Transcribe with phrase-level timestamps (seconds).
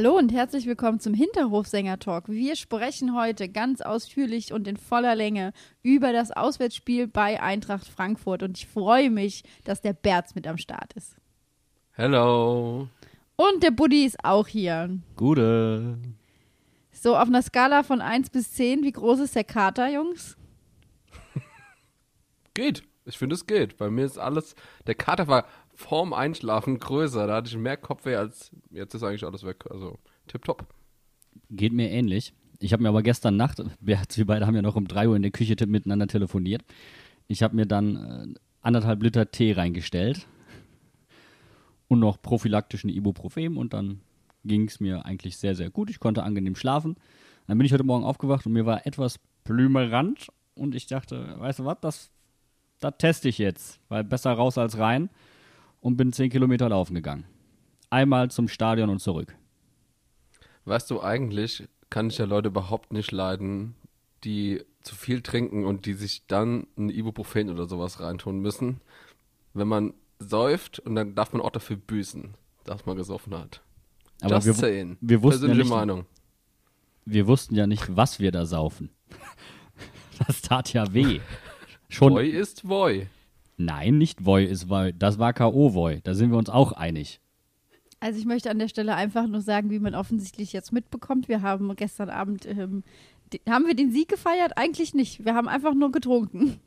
[0.00, 2.28] Hallo und herzlich willkommen zum Hinterhofsänger-Talk.
[2.28, 5.52] Wir sprechen heute ganz ausführlich und in voller Länge
[5.82, 10.56] über das Auswärtsspiel bei Eintracht Frankfurt und ich freue mich, dass der Berz mit am
[10.56, 11.16] Start ist.
[11.90, 12.88] Hello.
[13.34, 15.00] Und der Buddy ist auch hier.
[15.16, 15.98] Gute.
[16.92, 20.36] So, auf einer Skala von 1 bis 10, wie groß ist der Kater, Jungs?
[22.54, 22.84] Geht.
[23.04, 23.78] Ich finde, es geht.
[23.78, 24.54] Bei mir ist alles.
[24.86, 25.46] Der Kater war
[25.78, 27.28] vorm Einschlafen größer.
[27.28, 28.50] Da hatte ich mehr Kopfweh als.
[28.70, 29.64] Jetzt ist eigentlich alles weg.
[29.70, 30.66] Also, tipptopp.
[31.50, 32.34] Geht mir ähnlich.
[32.58, 35.22] Ich habe mir aber gestern Nacht, wir, beide haben ja noch um 3 Uhr in
[35.22, 36.64] der Küche miteinander telefoniert.
[37.28, 40.26] Ich habe mir dann äh, anderthalb Liter Tee reingestellt
[41.86, 44.00] und noch prophylaktischen Ibuprofen und dann
[44.44, 45.90] ging es mir eigentlich sehr, sehr gut.
[45.90, 46.96] Ich konnte angenehm schlafen.
[47.46, 51.60] Dann bin ich heute Morgen aufgewacht und mir war etwas blümerant und ich dachte, weißt
[51.60, 52.10] du was, das,
[52.80, 55.08] das teste ich jetzt, weil besser raus als rein
[55.80, 57.24] und bin 10 Kilometer laufen gegangen.
[57.90, 59.36] Einmal zum Stadion und zurück.
[60.64, 63.74] Weißt du, eigentlich kann ich ja Leute überhaupt nicht leiden,
[64.24, 68.80] die zu viel trinken und die sich dann ein Ibuprofen oder sowas reintun müssen.
[69.54, 72.34] Wenn man säuft und dann darf man auch dafür büßen,
[72.64, 73.62] dass man gesoffen hat.
[74.20, 74.96] Aber Just wir, saying.
[75.00, 76.06] wir wussten ja Persönliche nicht, Meinung.
[77.04, 78.90] wir wussten ja nicht, was wir da saufen.
[80.26, 81.20] Das tat ja weh.
[81.88, 82.12] Schon.
[82.12, 83.06] Boy ist Boy.
[83.58, 84.92] Nein, nicht Voi ist Voi.
[84.92, 85.74] Das war K.O.
[85.74, 86.00] Voi.
[86.04, 87.20] Da sind wir uns auch einig.
[88.00, 91.28] Also ich möchte an der Stelle einfach nur sagen, wie man offensichtlich jetzt mitbekommt.
[91.28, 92.84] Wir haben gestern Abend, ähm,
[93.48, 94.56] haben wir den Sieg gefeiert?
[94.56, 95.24] Eigentlich nicht.
[95.24, 96.60] Wir haben einfach nur getrunken.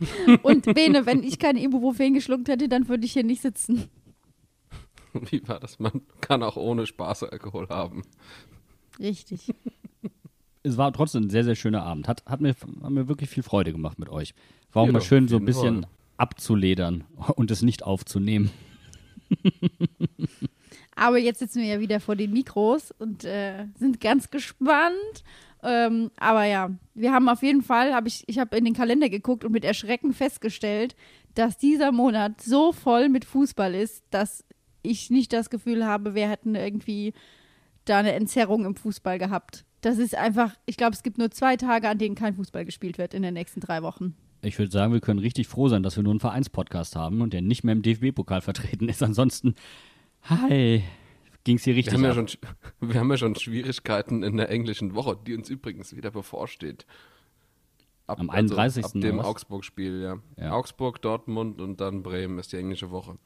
[0.42, 3.88] Und Bene, wenn ich kein Ibuprofen geschluckt hätte, dann würde ich hier nicht sitzen.
[5.14, 5.78] Wie war das?
[5.78, 8.02] Man kann auch ohne Spaß Alkohol haben.
[9.00, 9.52] Richtig.
[10.66, 12.08] Es war trotzdem ein sehr, sehr schöner Abend.
[12.08, 14.32] Hat, hat, mir, hat mir wirklich viel Freude gemacht mit euch.
[14.72, 15.90] War auch mal schön, so ein bisschen Fall.
[16.16, 17.04] Abzuledern
[17.36, 18.50] und es nicht aufzunehmen.
[20.96, 25.24] Aber jetzt sitzen wir ja wieder vor den Mikros und äh, sind ganz gespannt.
[25.62, 29.08] Ähm, aber ja, wir haben auf jeden Fall, hab ich, ich habe in den Kalender
[29.08, 30.94] geguckt und mit Erschrecken festgestellt,
[31.34, 34.44] dass dieser Monat so voll mit Fußball ist, dass
[34.82, 37.14] ich nicht das Gefühl habe, wir hätten irgendwie
[37.86, 39.64] da eine Entzerrung im Fußball gehabt.
[39.80, 42.98] Das ist einfach, ich glaube, es gibt nur zwei Tage, an denen kein Fußball gespielt
[42.98, 44.14] wird in den nächsten drei Wochen.
[44.44, 47.32] Ich würde sagen, wir können richtig froh sein, dass wir nur einen Vereinspodcast haben und
[47.32, 49.02] der nicht mehr im DFB-Pokal vertreten ist.
[49.02, 49.54] Ansonsten,
[50.22, 50.82] hi,
[51.44, 52.28] ging es hier Wir richtig haben, ja schon,
[52.80, 56.86] wir haben ja schon Schwierigkeiten in der englischen Woche, die uns übrigens wieder bevorsteht.
[58.06, 58.84] Ab, Am 31.
[58.84, 59.18] ab dem?
[59.18, 60.18] Augsburg-Spiel, ja.
[60.36, 60.52] Ja.
[60.52, 63.16] Augsburg, Dortmund und dann Bremen ist die englische Woche.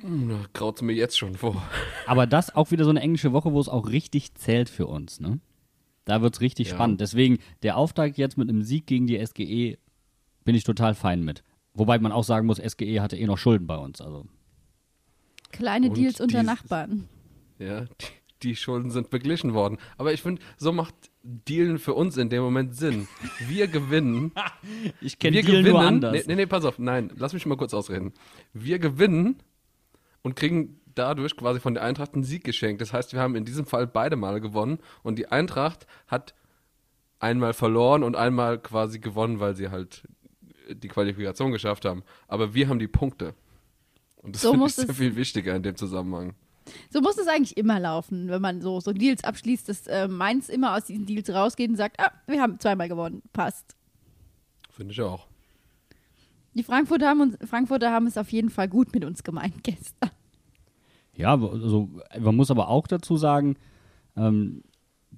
[0.00, 1.62] Hm, graut mir jetzt schon vor.
[2.06, 5.20] Aber das auch wieder so eine englische Woche, wo es auch richtig zählt für uns,
[5.20, 5.38] ne?
[6.10, 6.74] Da wird es richtig Ja.
[6.74, 7.00] spannend.
[7.00, 9.78] Deswegen, der Auftakt jetzt mit einem Sieg gegen die SGE
[10.44, 11.44] bin ich total fein mit.
[11.72, 14.00] Wobei man auch sagen muss, SGE hatte eh noch Schulden bei uns.
[14.00, 14.26] Also
[15.52, 17.08] Kleine Und Deals unter Nachbarn.
[17.60, 17.88] Ja, die,
[18.42, 19.78] die Schulden sind beglichen worden.
[19.98, 23.06] Aber ich finde, so macht Dealen für uns in dem Moment Sinn.
[23.46, 24.32] Wir gewinnen.
[25.00, 25.68] ich wir kenne Deal gewinnen.
[25.70, 26.12] nur anders.
[26.12, 26.78] Nee, nee, nee, pass auf.
[26.80, 28.12] Nein, lass mich mal kurz ausreden.
[28.52, 29.36] Wir gewinnen
[30.22, 32.80] und kriegen dadurch quasi von der Eintracht einen Sieg geschenkt.
[32.80, 36.34] Das heißt, wir haben in diesem Fall beide Male gewonnen und die Eintracht hat
[37.18, 40.06] einmal verloren und einmal quasi gewonnen, weil sie halt
[40.68, 42.02] die Qualifikation geschafft haben.
[42.28, 43.34] Aber wir haben die Punkte.
[44.16, 46.34] Und das So muss sehr viel wichtiger in dem Zusammenhang.
[46.90, 50.48] So muss es eigentlich immer laufen, wenn man so, so Deals abschließt, dass äh, Mainz
[50.48, 53.74] immer aus diesen Deals rausgeht und sagt, ah, wir haben zweimal gewonnen, passt.
[54.70, 55.26] Finde ich auch.
[56.54, 60.10] Die Frankfurter haben, uns, Frankfurter haben es auf jeden Fall gut mit uns gemeint gestern.
[61.20, 63.56] Ja, also man muss aber auch dazu sagen,
[64.16, 64.62] ähm,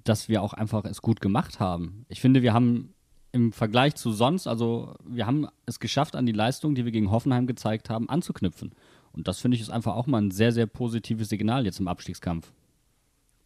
[0.03, 2.05] dass wir auch einfach es gut gemacht haben.
[2.09, 2.93] Ich finde, wir haben
[3.31, 7.09] im Vergleich zu sonst, also wir haben es geschafft, an die Leistung, die wir gegen
[7.09, 8.73] Hoffenheim gezeigt haben, anzuknüpfen.
[9.11, 11.87] Und das finde ich ist einfach auch mal ein sehr, sehr positives Signal jetzt im
[11.87, 12.51] Abstiegskampf.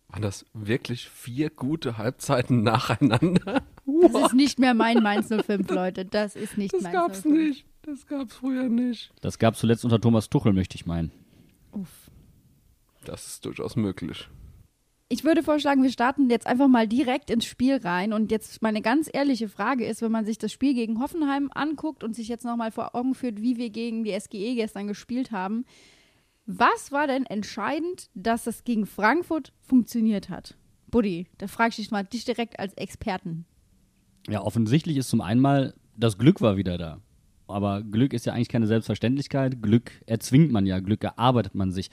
[0.09, 3.63] Waren das wirklich vier gute Halbzeiten nacheinander?
[4.01, 6.03] Das ist nicht mehr mein Mainz 05, Leute.
[6.03, 7.33] Das ist nicht Das Mainz gab's 05.
[7.33, 7.65] nicht.
[7.83, 9.13] Das gab's früher nicht.
[9.21, 11.13] Das gab es zuletzt unter Thomas Tuchel, möchte ich meinen.
[11.71, 12.06] Uff.
[13.07, 14.27] Das ist durchaus möglich.
[15.09, 18.11] Ich würde vorschlagen, wir starten jetzt einfach mal direkt ins Spiel rein.
[18.11, 22.03] Und jetzt meine ganz ehrliche Frage ist, wenn man sich das Spiel gegen Hoffenheim anguckt
[22.03, 25.63] und sich jetzt nochmal vor Augen führt, wie wir gegen die SGE gestern gespielt haben,
[26.45, 30.57] was war denn entscheidend, dass es gegen Frankfurt funktioniert hat?
[30.87, 33.45] Buddy, da frage ich dich mal dich direkt als Experten.
[34.27, 36.99] Ja, offensichtlich ist zum einen mal, das Glück war wieder da.
[37.47, 39.61] Aber Glück ist ja eigentlich keine Selbstverständlichkeit.
[39.61, 41.89] Glück erzwingt man ja, Glück erarbeitet man sich.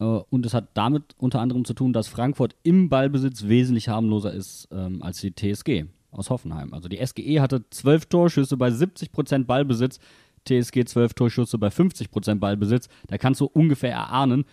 [0.00, 4.32] Äh, Und es hat damit unter anderem zu tun, dass Frankfurt im Ballbesitz wesentlich harmloser
[4.32, 6.72] ist ähm, als die TSG aus Hoffenheim.
[6.72, 9.98] Also die SGE hatte 12 Torschüsse bei 70% Ballbesitz,
[10.46, 12.88] TSG 12 Torschüsse bei 50% Ballbesitz.
[13.08, 14.44] Da kannst du ungefähr erahnen,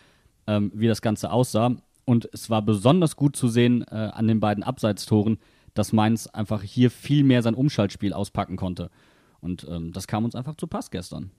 [0.47, 1.75] ähm, wie das Ganze aussah.
[2.05, 5.37] Und es war besonders gut zu sehen äh, an den beiden Abseitstoren,
[5.73, 8.89] dass Mainz einfach hier viel mehr sein Umschaltspiel auspacken konnte.
[9.41, 11.31] Und ähm, das kam uns einfach zu Pass gestern.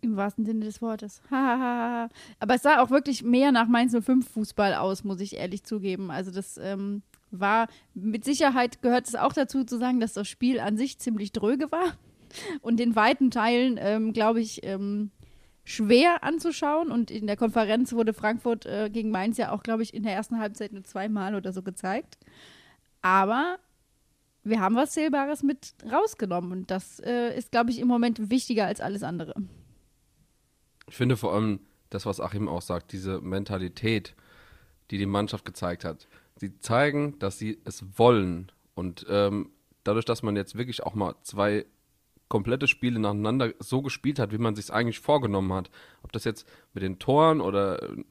[0.00, 1.20] Im wahrsten Sinne des Wortes.
[1.30, 6.10] Aber es sah auch wirklich mehr nach Mainz 05 Fußball aus, muss ich ehrlich zugeben.
[6.10, 10.60] Also das ähm, war, mit Sicherheit gehört es auch dazu zu sagen, dass das Spiel
[10.60, 11.94] an sich ziemlich dröge war
[12.62, 15.10] und in weiten Teilen, ähm, glaube ich, ähm,
[15.64, 16.90] schwer anzuschauen.
[16.90, 20.14] Und in der Konferenz wurde Frankfurt äh, gegen Mainz ja auch, glaube ich, in der
[20.14, 22.18] ersten Halbzeit nur zweimal oder so gezeigt.
[23.02, 23.58] Aber
[24.44, 28.66] wir haben was Zählbares mit rausgenommen und das äh, ist, glaube ich, im Moment wichtiger
[28.66, 29.34] als alles andere.
[30.88, 34.14] Ich finde vor allem das, was Achim auch sagt, diese Mentalität,
[34.90, 36.08] die die Mannschaft gezeigt hat.
[36.36, 38.52] Sie zeigen, dass sie es wollen.
[38.74, 39.50] Und ähm,
[39.84, 41.66] dadurch, dass man jetzt wirklich auch mal zwei
[42.28, 45.70] komplette Spiele nacheinander so gespielt hat, wie man sich eigentlich vorgenommen hat.
[46.02, 48.04] Ob das jetzt mit den Toren oder äh,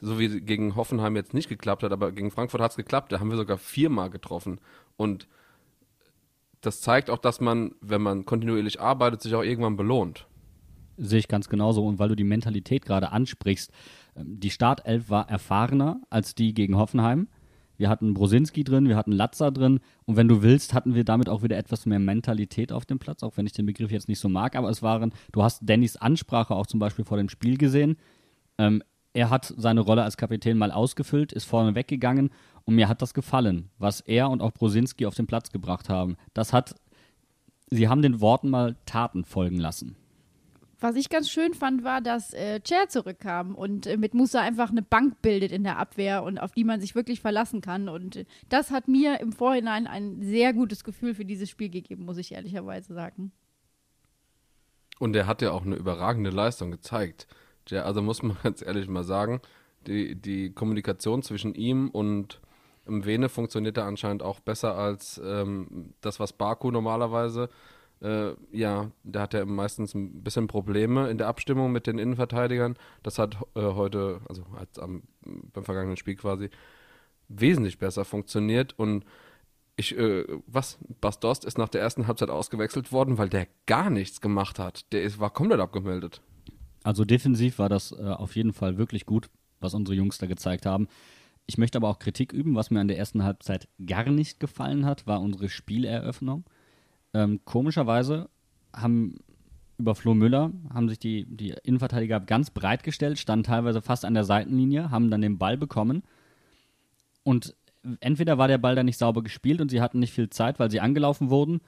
[0.00, 3.12] so wie gegen Hoffenheim jetzt nicht geklappt hat, aber gegen Frankfurt hat es geklappt.
[3.12, 4.60] Da haben wir sogar viermal getroffen.
[4.96, 5.26] Und
[6.60, 10.26] das zeigt auch, dass man, wenn man kontinuierlich arbeitet, sich auch irgendwann belohnt.
[10.96, 11.86] Sehe ich ganz genauso.
[11.86, 13.70] Und weil du die Mentalität gerade ansprichst,
[14.16, 17.28] ähm, die Startelf war erfahrener als die gegen Hoffenheim.
[17.76, 19.80] Wir hatten Brosinski drin, wir hatten Latza drin.
[20.04, 23.22] Und wenn du willst, hatten wir damit auch wieder etwas mehr Mentalität auf dem Platz,
[23.22, 24.54] auch wenn ich den Begriff jetzt nicht so mag.
[24.56, 27.96] Aber es waren, du hast Dannys Ansprache auch zum Beispiel vor dem Spiel gesehen.
[28.58, 28.82] Ähm,
[29.12, 32.30] er hat seine Rolle als Kapitän mal ausgefüllt, ist vorne weggegangen
[32.64, 36.16] und mir hat das gefallen, was er und auch Brosinski auf den Platz gebracht haben.
[36.34, 36.74] Das hat,
[37.70, 39.96] sie haben den Worten mal Taten folgen lassen.
[40.84, 44.68] Was ich ganz schön fand, war, dass äh, Chair zurückkam und äh, mit Musa einfach
[44.68, 47.88] eine Bank bildet in der Abwehr und auf die man sich wirklich verlassen kann.
[47.88, 52.04] Und äh, das hat mir im Vorhinein ein sehr gutes Gefühl für dieses Spiel gegeben,
[52.04, 53.32] muss ich ehrlicherweise sagen.
[54.98, 57.28] Und er hat ja auch eine überragende Leistung gezeigt.
[57.70, 59.40] Also muss man ganz ehrlich mal sagen,
[59.86, 62.42] die, die Kommunikation zwischen ihm und
[62.84, 67.73] Vene funktioniert da anscheinend auch besser als ähm, das, was Baku normalerweise äh,
[68.52, 72.76] ja, da hat er meistens ein bisschen Probleme in der Abstimmung mit den Innenverteidigern.
[73.02, 76.50] Das hat äh, heute, also hat am, beim vergangenen Spiel quasi
[77.28, 79.04] wesentlich besser funktioniert und
[79.76, 80.78] ich, äh, was?
[81.00, 84.92] Bas Dost ist nach der ersten Halbzeit ausgewechselt worden, weil der gar nichts gemacht hat.
[84.92, 86.20] Der ist, war komplett abgemeldet.
[86.84, 89.30] Also defensiv war das äh, auf jeden Fall wirklich gut,
[89.60, 90.86] was unsere Jungs da gezeigt haben.
[91.46, 94.86] Ich möchte aber auch Kritik üben, was mir an der ersten Halbzeit gar nicht gefallen
[94.86, 96.44] hat, war unsere Spieleröffnung.
[97.14, 98.28] Ähm, komischerweise
[98.74, 99.18] haben
[99.78, 104.14] über Flo Müller haben sich die, die Innenverteidiger ganz breit gestellt, standen teilweise fast an
[104.14, 106.02] der Seitenlinie, haben dann den Ball bekommen.
[107.22, 107.56] Und
[108.00, 110.70] entweder war der Ball dann nicht sauber gespielt und sie hatten nicht viel Zeit, weil
[110.70, 111.60] sie angelaufen wurden,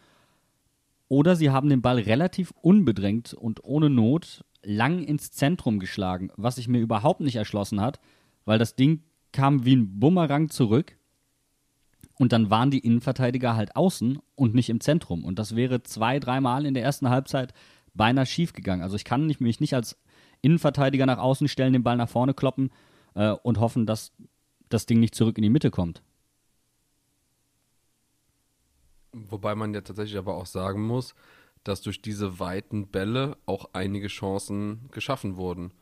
[1.09, 6.56] oder sie haben den Ball relativ unbedrängt und ohne Not lang ins Zentrum geschlagen, was
[6.56, 8.00] sich mir überhaupt nicht erschlossen hat,
[8.44, 10.97] weil das Ding kam wie ein Bumerang zurück
[12.18, 15.25] und dann waren die Innenverteidiger halt außen und nicht im Zentrum.
[15.25, 17.52] Und das wäre zwei, dreimal in der ersten Halbzeit
[17.94, 18.82] beinahe schief gegangen.
[18.82, 19.99] Also ich kann nicht, mich nicht als
[20.42, 22.70] Innenverteidiger nach außen stellen, den Ball nach vorne kloppen
[23.14, 24.12] äh, und hoffen, dass
[24.68, 26.02] das Ding nicht zurück in die Mitte kommt.
[29.12, 31.14] Wobei man ja tatsächlich aber auch sagen muss,
[31.64, 35.73] dass durch diese weiten Bälle auch einige Chancen geschaffen wurden.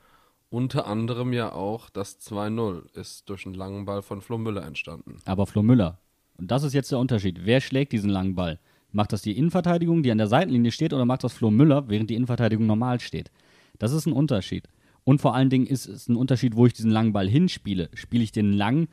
[0.50, 5.18] Unter anderem ja auch das 2-0 ist durch einen langen Ball von Flo Müller entstanden.
[5.24, 5.98] Aber Flo Müller,
[6.36, 8.58] und das ist jetzt der Unterschied, wer schlägt diesen langen Ball?
[8.92, 12.10] Macht das die Innenverteidigung, die an der Seitenlinie steht, oder macht das Flo Müller, während
[12.10, 13.30] die Innenverteidigung normal steht?
[13.78, 14.68] Das ist ein Unterschied.
[15.04, 17.90] Und vor allen Dingen ist es ein Unterschied, wo ich diesen langen Ball hinspiele.
[17.94, 18.88] Spiele ich den lang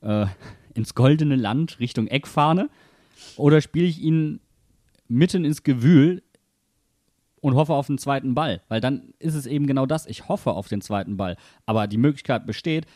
[0.00, 0.26] äh,
[0.74, 2.68] ins goldene Land Richtung Eckfahne
[3.36, 4.40] oder spiele ich ihn
[5.06, 6.22] mitten ins Gewühl
[7.40, 8.62] und hoffe auf den zweiten Ball?
[8.68, 10.06] Weil dann ist es eben genau das.
[10.06, 11.36] Ich hoffe auf den zweiten Ball.
[11.64, 12.86] Aber die Möglichkeit besteht,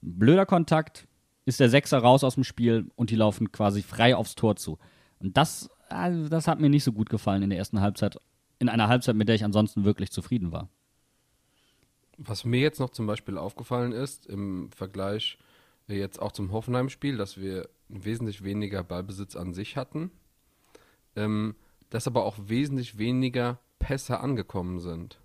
[0.00, 1.08] blöder Kontakt,
[1.46, 4.78] ist der Sechser raus aus dem Spiel und die laufen quasi frei aufs Tor zu.
[5.20, 8.18] Und das, also das hat mir nicht so gut gefallen in der ersten Halbzeit.
[8.58, 10.68] in einer Halbzeit, mit der ich ansonsten wirklich zufrieden war.
[12.18, 15.38] Was mir jetzt noch zum Beispiel aufgefallen ist, im Vergleich
[15.86, 20.10] jetzt auch zum Hoffenheim-Spiel, dass wir wesentlich weniger Ballbesitz an sich hatten,
[21.14, 21.54] ähm,
[21.90, 25.20] dass aber auch wesentlich weniger Pässe angekommen sind.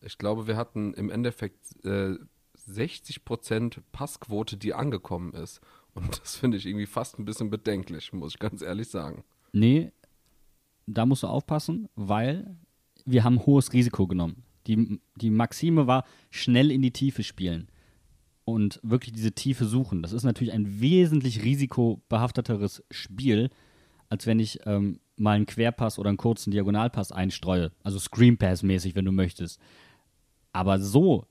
[0.00, 2.16] Ich glaube, wir hatten im Endeffekt äh,
[2.68, 5.60] 60% Passquote, die angekommen ist.
[5.94, 9.24] Und das finde ich irgendwie fast ein bisschen bedenklich, muss ich ganz ehrlich sagen.
[9.52, 9.92] Nee,
[10.86, 12.56] da musst du aufpassen, weil
[13.04, 14.44] wir haben hohes Risiko genommen.
[14.66, 17.68] Die, die Maxime war, schnell in die Tiefe spielen
[18.44, 20.02] und wirklich diese Tiefe suchen.
[20.02, 23.50] Das ist natürlich ein wesentlich risikobehafteteres Spiel,
[24.08, 27.72] als wenn ich ähm, mal einen Querpass oder einen kurzen Diagonalpass einstreue.
[27.82, 29.60] Also Screen Pass mäßig, wenn du möchtest.
[30.52, 31.26] Aber so,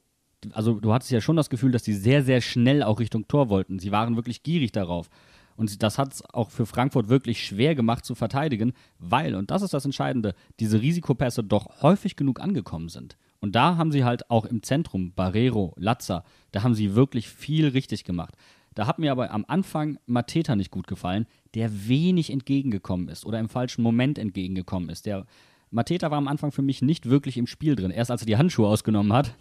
[0.53, 3.49] also du hattest ja schon das Gefühl, dass die sehr, sehr schnell auch Richtung Tor
[3.49, 3.79] wollten.
[3.79, 5.09] Sie waren wirklich gierig darauf.
[5.55, 9.61] Und das hat es auch für Frankfurt wirklich schwer gemacht zu verteidigen, weil, und das
[9.61, 13.17] ist das Entscheidende, diese Risikopässe doch häufig genug angekommen sind.
[13.41, 17.67] Und da haben sie halt auch im Zentrum, Barrero, Latza, da haben sie wirklich viel
[17.67, 18.35] richtig gemacht.
[18.73, 23.39] Da hat mir aber am Anfang Mateta nicht gut gefallen, der wenig entgegengekommen ist oder
[23.39, 25.05] im falschen Moment entgegengekommen ist.
[25.05, 25.25] Der
[25.71, 27.91] Mateta war am Anfang für mich nicht wirklich im Spiel drin.
[27.91, 29.35] Erst als er die Handschuhe ausgenommen hat,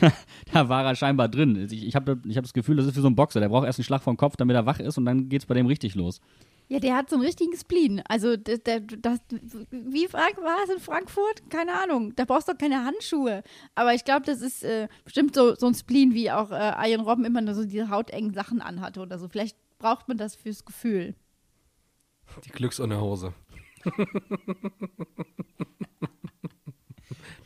[0.52, 1.68] da war er scheinbar drin.
[1.70, 3.40] Ich, ich habe ich hab das Gefühl, das ist wie so ein Boxer.
[3.40, 5.46] Der braucht erst einen Schlag vom Kopf, damit er wach ist und dann geht es
[5.46, 6.20] bei dem richtig los.
[6.68, 8.02] Ja, der hat so einen richtigen Spleen.
[8.08, 9.18] Also, das, das,
[9.70, 11.50] wie Frank war es in Frankfurt?
[11.50, 12.14] Keine Ahnung.
[12.16, 13.42] Da brauchst du doch keine Handschuhe.
[13.74, 17.02] Aber ich glaube, das ist äh, bestimmt so, so ein Spleen, wie auch äh, Ian
[17.02, 19.28] Robben immer nur so diese hautengen Sachen anhatte oder so.
[19.28, 21.14] Vielleicht braucht man das fürs Gefühl.
[22.46, 23.34] Die Glücks ohne Hose.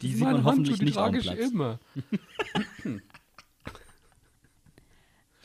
[0.03, 1.79] Die sieht man hoffentlich nicht trage ich immer.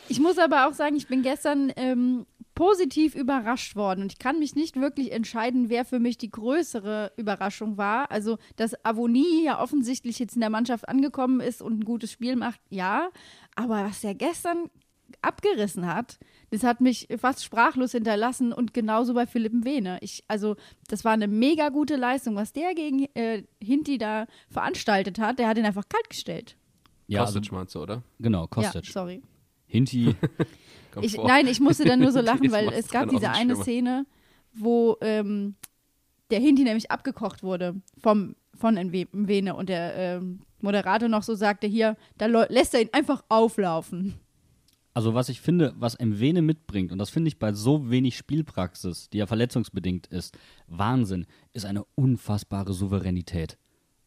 [0.10, 4.40] Ich muss aber auch sagen, ich bin gestern ähm, positiv überrascht worden und ich kann
[4.40, 8.12] mich nicht wirklich entscheiden, wer für mich die größere Überraschung war.
[8.12, 12.36] Also, dass Avonie ja offensichtlich jetzt in der Mannschaft angekommen ist und ein gutes Spiel
[12.36, 13.10] macht, ja.
[13.56, 14.70] Aber was er gestern
[15.22, 16.20] abgerissen hat,
[16.52, 19.98] das hat mich fast sprachlos hinterlassen und genauso bei Philipp Wehne.
[20.02, 20.56] Ich, also,
[20.88, 25.40] das war eine mega gute Leistung, was der gegen äh, Hinti da veranstaltet hat.
[25.40, 26.56] Der hat ihn einfach kalt gestellt.
[27.08, 28.04] Ja, also, Kostic meinst du, oder?
[28.20, 28.86] genau, Kostic.
[28.88, 29.22] Ja, sorry.
[29.66, 30.16] Hinti,
[31.02, 33.56] Ich, nein, ich musste dann nur so lachen, weil es gab diese eine.
[33.56, 34.06] Szene,
[34.54, 35.56] wo ähm,
[36.30, 41.34] der Hinti nämlich abgekocht wurde vom, von Nwe- Mwene und der ähm, Moderator noch so
[41.34, 44.14] sagte, hier, da lässt er ihn einfach auflaufen.
[44.94, 49.10] Also was ich finde, was Mwene mitbringt, und das finde ich bei so wenig Spielpraxis,
[49.10, 53.58] die ja verletzungsbedingt ist, Wahnsinn, ist eine unfassbare Souveränität.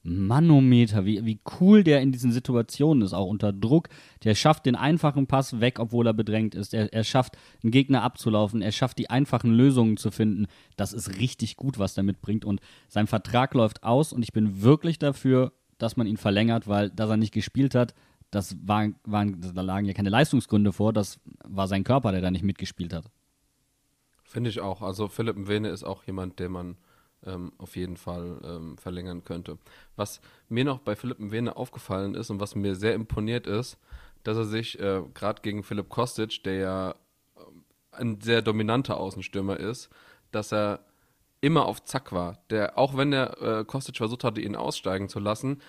[0.08, 3.88] Manometer, wie, wie cool der in diesen Situationen ist, auch unter Druck.
[4.22, 6.72] Der schafft den einfachen Pass weg, obwohl er bedrängt ist.
[6.74, 8.62] Er, er schafft, einen Gegner abzulaufen.
[8.62, 10.46] Er schafft, die einfachen Lösungen zu finden.
[10.76, 12.44] Das ist richtig gut, was der mitbringt.
[12.44, 16.90] Und sein Vertrag läuft aus und ich bin wirklich dafür, dass man ihn verlängert, weil,
[16.90, 17.92] dass er nicht gespielt hat,
[18.36, 22.30] das war, waren, da lagen ja keine Leistungsgründe vor, das war sein Körper, der da
[22.30, 23.06] nicht mitgespielt hat.
[24.24, 24.82] Finde ich auch.
[24.82, 26.76] Also Philipp Mwene ist auch jemand, den man
[27.24, 29.56] ähm, auf jeden Fall ähm, verlängern könnte.
[29.96, 33.78] Was mir noch bei Philipp Mwene aufgefallen ist und was mir sehr imponiert ist,
[34.22, 36.94] dass er sich äh, gerade gegen Philipp Kostic, der ja
[37.38, 39.88] ähm, ein sehr dominanter Außenstürmer ist,
[40.30, 40.80] dass er
[41.40, 42.38] immer auf Zack war.
[42.50, 45.62] Der, auch wenn der äh, Kostic versucht hatte, ihn aussteigen zu lassen,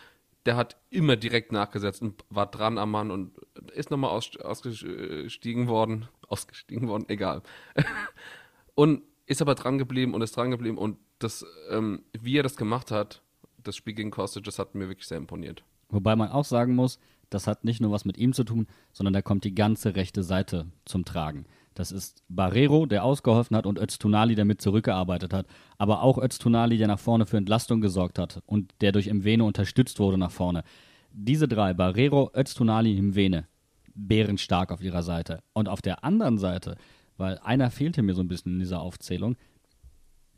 [0.48, 3.38] der hat immer direkt nachgesetzt und war dran am Mann und
[3.74, 6.08] ist nochmal aus, ausgestiegen worden.
[6.30, 7.42] Ausgestiegen worden, egal.
[8.76, 12.58] und ist aber dran geblieben und ist dran geblieben und das, ähm, wie er das
[12.58, 13.22] gemacht hat,
[13.64, 15.64] das Spiel gegen Kostic, das hat mir wirklich sehr imponiert.
[15.88, 17.00] Wobei man auch sagen muss,
[17.30, 20.22] das hat nicht nur was mit ihm zu tun, sondern da kommt die ganze rechte
[20.22, 21.46] Seite zum Tragen.
[21.78, 25.46] Das ist Barrero, der ausgeholfen hat, und Öztunali, der mit zurückgearbeitet hat.
[25.78, 30.00] Aber auch Öztunali, der nach vorne für Entlastung gesorgt hat und der durch Mwene unterstützt
[30.00, 30.64] wurde nach vorne.
[31.12, 33.46] Diese drei, Barrero, Öztunali, Mwene,
[33.94, 35.44] bärenstark auf ihrer Seite.
[35.54, 36.78] Und auf der anderen Seite,
[37.16, 39.36] weil einer fehlte mir so ein bisschen in dieser Aufzählung,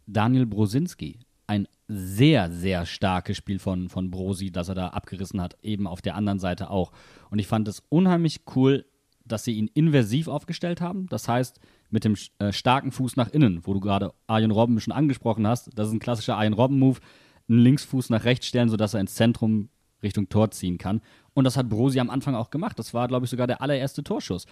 [0.08, 1.20] Daniel Brosinski.
[1.48, 6.02] Ein sehr, sehr starkes Spiel von, von Brosi, das er da abgerissen hat, eben auf
[6.02, 6.92] der anderen Seite auch.
[7.30, 8.84] Und ich fand es unheimlich cool,
[9.32, 11.08] dass sie ihn inversiv aufgestellt haben.
[11.08, 11.60] Das heißt,
[11.90, 15.70] mit dem äh, starken Fuß nach innen, wo du gerade Arjen Robben schon angesprochen hast.
[15.76, 17.00] Das ist ein klassischer Arjen Robben-Move.
[17.48, 19.70] Einen Linksfuß nach rechts stellen, sodass er ins Zentrum
[20.04, 21.02] Richtung Tor ziehen kann.
[21.34, 22.78] Und das hat Brosi am Anfang auch gemacht.
[22.80, 24.46] Das war, glaube ich, sogar der allererste Torschuss.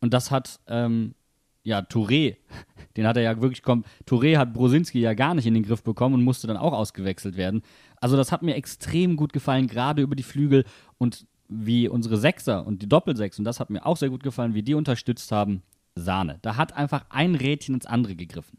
[0.00, 1.14] Und das hat, ähm,
[1.62, 2.36] ja, Touré,
[2.96, 3.84] den hat er ja wirklich kommen.
[4.06, 7.36] Touré hat Brosinski ja gar nicht in den Griff bekommen und musste dann auch ausgewechselt
[7.36, 7.62] werden.
[7.96, 10.64] Also, das hat mir extrem gut gefallen, gerade über die Flügel
[10.98, 14.54] und wie unsere Sechser und die Doppelsechs, und das hat mir auch sehr gut gefallen,
[14.54, 15.62] wie die unterstützt haben.
[15.96, 16.38] Sahne.
[16.42, 18.58] Da hat einfach ein Rädchen ins andere gegriffen.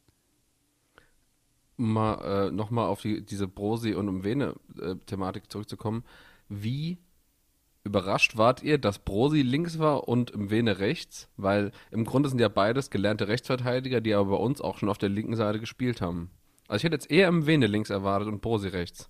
[1.77, 6.03] mal äh, nochmal auf die, diese Brosi- und Umvene-Thematik zurückzukommen.
[6.47, 6.97] Wie
[7.83, 11.27] überrascht wart ihr, dass Brosi links war und Mwene rechts?
[11.37, 14.97] Weil im Grunde sind ja beides gelernte Rechtsverteidiger, die aber bei uns auch schon auf
[14.97, 16.29] der linken Seite gespielt haben.
[16.67, 19.09] Also ich hätte jetzt eher Mwene links erwartet und Brosi rechts.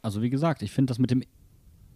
[0.00, 1.22] Also wie gesagt, ich finde das mit dem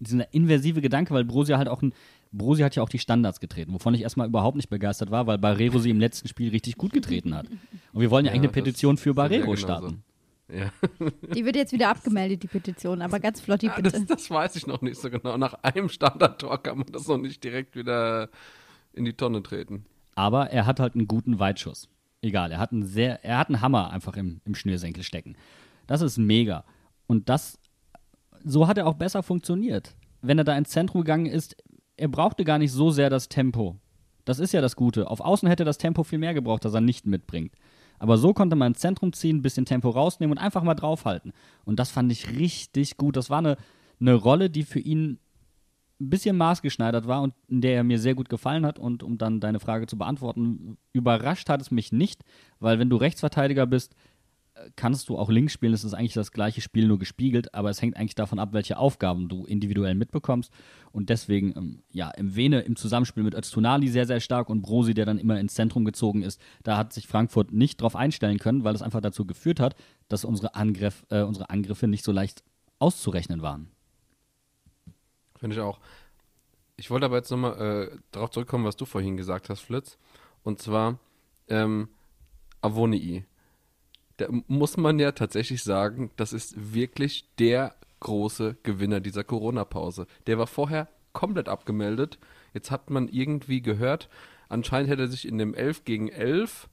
[0.03, 1.93] dieser inversive Gedanke, weil Brosi halt auch ein
[2.33, 5.37] Brosi hat ja auch die Standards getreten, wovon ich erstmal überhaupt nicht begeistert war, weil
[5.39, 7.47] Barrero sie im letzten Spiel richtig gut getreten hat.
[7.93, 9.57] Und wir wollen ja, Ja, eigentlich eine Petition für ja Barrero genauso.
[9.63, 10.03] starten.
[10.53, 10.71] Ja,
[11.35, 14.07] Die wird jetzt wieder abgemeldet, die Petition, aber ganz flott, die Ah, das, bitte.
[14.07, 15.37] das weiß ich noch nicht so genau.
[15.37, 18.29] Nach einem Standardtor kann man das noch nicht direkt wieder
[18.93, 19.85] in die Tonne treten.
[20.15, 21.89] Aber er hat halt einen guten Weitschuss.
[22.23, 25.37] Egal, er hat einen sehr, er hat einen Hammer einfach im, im Schnürsenkel stecken.
[25.87, 26.65] Das ist mega.
[27.07, 27.59] Und das,
[28.45, 29.95] so hat er auch besser funktioniert.
[30.21, 31.57] Wenn er da ins Zentrum gegangen ist,
[31.97, 33.77] er brauchte gar nicht so sehr das Tempo.
[34.25, 35.11] Das ist ja das Gute.
[35.11, 37.55] Auf Außen hätte das Tempo viel mehr gebraucht, das er nicht mitbringt.
[37.99, 41.33] Aber so konnte man ins Zentrum ziehen, ein bisschen Tempo rausnehmen und einfach mal draufhalten.
[41.65, 43.17] Und das fand ich richtig gut.
[43.17, 43.57] Das war eine,
[44.01, 45.19] eine Rolle, die für ihn
[46.01, 48.79] ein bisschen maßgeschneidert war und in der er mir sehr gut gefallen hat.
[48.79, 52.25] Und um dann deine Frage zu beantworten, überrascht hat es mich nicht,
[52.59, 53.95] weil wenn du Rechtsverteidiger bist,
[54.77, 55.73] kannst du auch links spielen.
[55.73, 58.79] Es ist eigentlich das gleiche Spiel, nur gespiegelt, aber es hängt eigentlich davon ab, welche
[58.79, 60.53] Aufgaben du individuell mitbekommst.
[60.93, 64.95] Und deswegen, ähm, ja, im Vene im Zusammenspiel mit Öztunali sehr, sehr stark und Brosi,
[64.95, 68.65] der dann immer ins Zentrum gezogen ist, da hat sich Frankfurt nicht drauf einstellen können,
[68.65, 69.75] weil es einfach dazu geführt hat,
[70.09, 72.43] dass unsere, Angriff, äh, unsere Angriffe nicht so leicht
[72.79, 73.71] auszurechnen waren.
[75.39, 75.81] Finde ich auch.
[76.77, 79.99] Ich wollte aber jetzt nochmal äh, darauf zurückkommen, was du vorhin gesagt hast, Flitz.
[80.43, 80.99] Und zwar
[81.49, 81.89] ähm,
[82.61, 83.25] Avonii.
[84.23, 90.07] Da muss man ja tatsächlich sagen, das ist wirklich der große Gewinner dieser Corona-Pause.
[90.29, 92.19] Der war vorher komplett abgemeldet.
[92.55, 94.09] Jetzt hat man irgendwie gehört,
[94.49, 96.69] anscheinend hätte er sich in dem 11 gegen 11,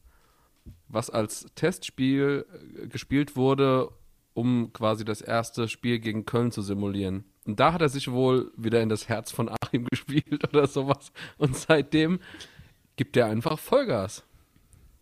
[0.89, 2.45] was als Testspiel
[2.83, 3.89] äh, gespielt wurde,
[4.35, 7.23] um quasi das erste Spiel gegen Köln zu simulieren.
[7.45, 11.11] Und da hat er sich wohl wieder in das Herz von Achim gespielt oder sowas.
[11.39, 12.19] Und seitdem
[12.95, 14.23] gibt er einfach Vollgas.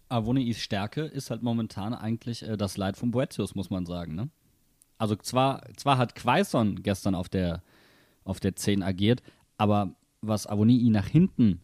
[0.10, 4.16] Avonis Stärke ist halt momentan eigentlich äh, das Leid von Boetius, muss man sagen.
[4.16, 4.30] Ne?
[4.98, 7.64] Also zwar, zwar hat Quaison gestern auf der,
[8.24, 9.22] auf der 10 agiert,
[9.58, 11.62] aber was Avoni nach hinten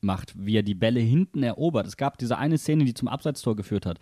[0.00, 1.86] macht, wie er die Bälle hinten erobert.
[1.86, 3.98] Es gab diese eine Szene, die zum Abseitstor geführt hat.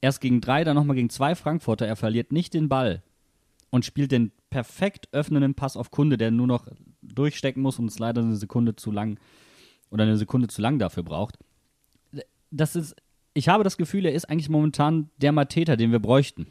[0.00, 1.86] Erst gegen drei, dann nochmal gegen zwei Frankfurter.
[1.86, 3.02] Er verliert nicht den Ball
[3.70, 6.66] und spielt den perfekt öffnenden Pass auf Kunde, der nur noch
[7.02, 9.18] durchstecken muss und es leider eine Sekunde zu lang
[9.90, 11.38] oder eine Sekunde zu lang dafür braucht
[12.52, 12.94] das ist,
[13.34, 16.46] ich habe das Gefühl, er ist eigentlich momentan der Matheter, den wir bräuchten.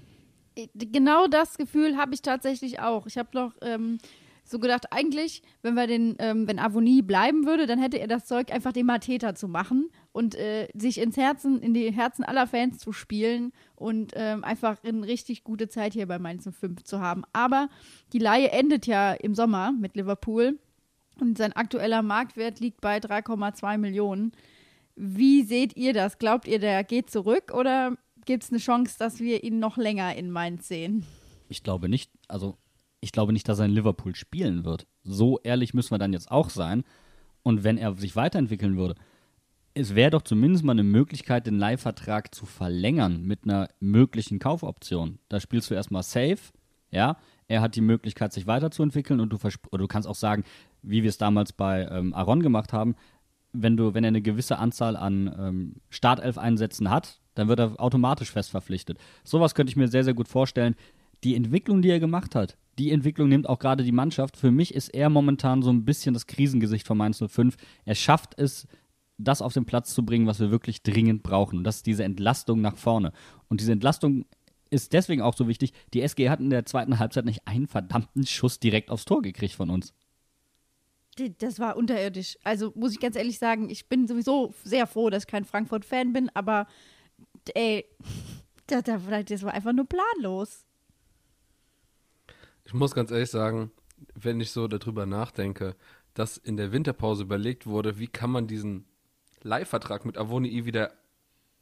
[0.76, 3.08] Genau das Gefühl habe ich tatsächlich auch.
[3.08, 4.00] Ich habe noch ähm,
[4.44, 8.26] so gedacht, eigentlich, wenn wir den, ähm, wenn Avonie bleiben würde, dann hätte er das
[8.26, 12.48] Zeug, einfach den Matheter zu machen und äh, sich ins Herzen, in die Herzen aller
[12.48, 17.00] Fans zu spielen und ähm, einfach eine richtig gute Zeit hier bei Mainz 05 zu
[17.00, 17.24] haben.
[17.32, 17.70] Aber
[18.12, 20.60] die Laie endet ja im Sommer mit Liverpool
[21.20, 24.34] und sein aktueller Marktwert liegt bei 3,2 Millionen.
[24.96, 26.18] Wie seht ihr das?
[26.18, 30.16] Glaubt ihr, der geht zurück oder gibt es eine Chance, dass wir ihn noch länger
[30.16, 31.06] in Mainz sehen?
[31.50, 32.58] Ich glaube nicht, also
[33.02, 34.88] ich glaube nicht, dass er in Liverpool spielen wird.
[35.04, 36.84] So ehrlich müssen wir dann jetzt auch sein.
[37.44, 38.96] Und wenn er sich weiterentwickeln würde,
[39.74, 45.20] es wäre doch zumindest mal eine Möglichkeit, den Leihvertrag zu verlängern mit einer möglichen Kaufoption.
[45.30, 46.40] Da spielst du erstmal safe,
[46.92, 47.18] ja.
[47.48, 50.46] Er hat die Möglichkeit, sich weiterzuentwickeln und du, du kannst auch sagen,
[50.84, 52.96] wie wir es damals bei ähm, Aaron gemacht haben,
[53.54, 58.32] wenn du, wenn er eine gewisse Anzahl an ähm, Startelf-Einsätzen hat, dann wird er automatisch
[58.32, 58.98] fest verpflichtet.
[59.24, 60.76] Sowas könnte ich mir sehr, sehr gut vorstellen.
[61.24, 64.38] Die Entwicklung, die er gemacht hat, die Entwicklung nimmt auch gerade die Mannschaft.
[64.38, 67.56] Für mich ist er momentan so ein bisschen das Krisengesicht von Mainz 05.
[67.86, 68.68] Er schafft es,
[69.18, 71.60] das auf den Platz zu bringen, was wir wirklich dringend brauchen.
[71.60, 73.12] Und das ist diese Entlastung nach vorne.
[73.50, 74.26] Und diese Entlastung
[74.72, 75.74] ist deswegen auch so wichtig.
[75.94, 79.54] Die SG hat in der zweiten Halbzeit nicht einen verdammten Schuss direkt aufs Tor gekriegt
[79.54, 79.94] von uns.
[81.40, 82.38] Das war unterirdisch.
[82.44, 86.14] Also muss ich ganz ehrlich sagen, ich bin sowieso sehr froh, dass ich kein Frankfurt-Fan
[86.14, 86.68] bin, aber
[87.54, 87.86] ey,
[88.68, 88.86] das,
[89.44, 90.66] war einfach nur planlos.
[92.64, 93.72] Ich muss ganz ehrlich sagen,
[94.16, 95.76] wenn ich so darüber nachdenke,
[96.14, 98.86] dass in der Winterpause überlegt wurde, wie kann man diesen
[99.42, 100.94] Leihvertrag mit Avoni wieder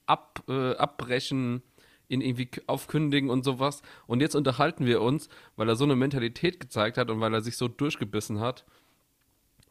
[0.05, 1.63] ab, äh, abbrechen,
[2.07, 3.81] ihn irgendwie aufkündigen und sowas.
[4.05, 7.41] Und jetzt unterhalten wir uns, weil er so eine Mentalität gezeigt hat und weil er
[7.41, 8.65] sich so durchgebissen hat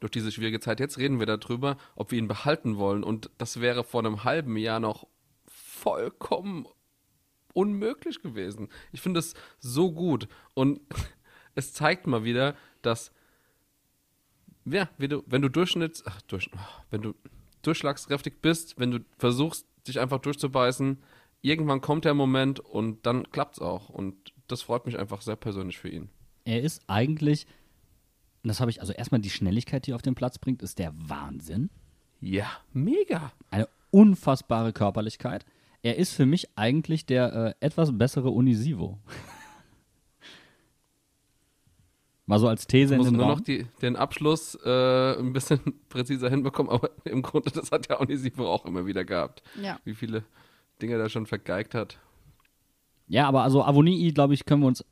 [0.00, 0.80] durch diese schwierige Zeit.
[0.80, 3.02] Jetzt reden wir darüber, ob wir ihn behalten wollen.
[3.02, 5.06] Und das wäre vor einem halben Jahr noch
[5.46, 6.66] vollkommen
[7.52, 8.68] unmöglich gewesen.
[8.92, 10.28] Ich finde es so gut.
[10.54, 10.80] Und
[11.54, 13.12] es zeigt mal wieder, dass
[14.64, 16.50] ja, wenn du, wenn du Durchschnitts, ach, durch,
[16.90, 17.14] wenn du
[17.62, 20.98] durchschlagskräftig bist, wenn du versuchst, dich einfach durchzubeißen,
[21.40, 23.88] irgendwann kommt der Moment und dann klappt's auch.
[23.88, 26.10] Und das freut mich einfach sehr persönlich für ihn.
[26.44, 27.46] Er ist eigentlich,
[28.44, 30.92] das habe ich, also erstmal die Schnelligkeit, die er auf den Platz bringt, ist der
[30.96, 31.70] Wahnsinn.
[32.20, 33.32] Ja, mega.
[33.50, 35.44] Eine unfassbare Körperlichkeit.
[35.82, 38.98] Er ist für mich eigentlich der äh, etwas bessere Unisivo.
[42.26, 43.38] Mal so als These Ich in muss den nur Raum.
[43.38, 48.00] noch die, den Abschluss äh, ein bisschen präziser hinbekommen, aber im Grunde, das hat ja
[48.00, 49.42] Onisivo auch immer wieder gehabt.
[49.62, 49.78] Ja.
[49.84, 50.24] Wie viele
[50.82, 51.98] Dinge er schon vergeigt hat.
[53.06, 54.84] Ja, aber also Avonii, glaube ich, können wir uns.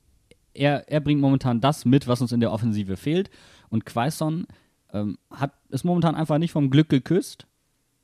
[0.56, 3.30] Er, er bringt momentan das mit, was uns in der Offensive fehlt.
[3.68, 4.46] Und Quaison
[4.92, 7.46] ähm, hat, ist momentan einfach nicht vom Glück geküsst.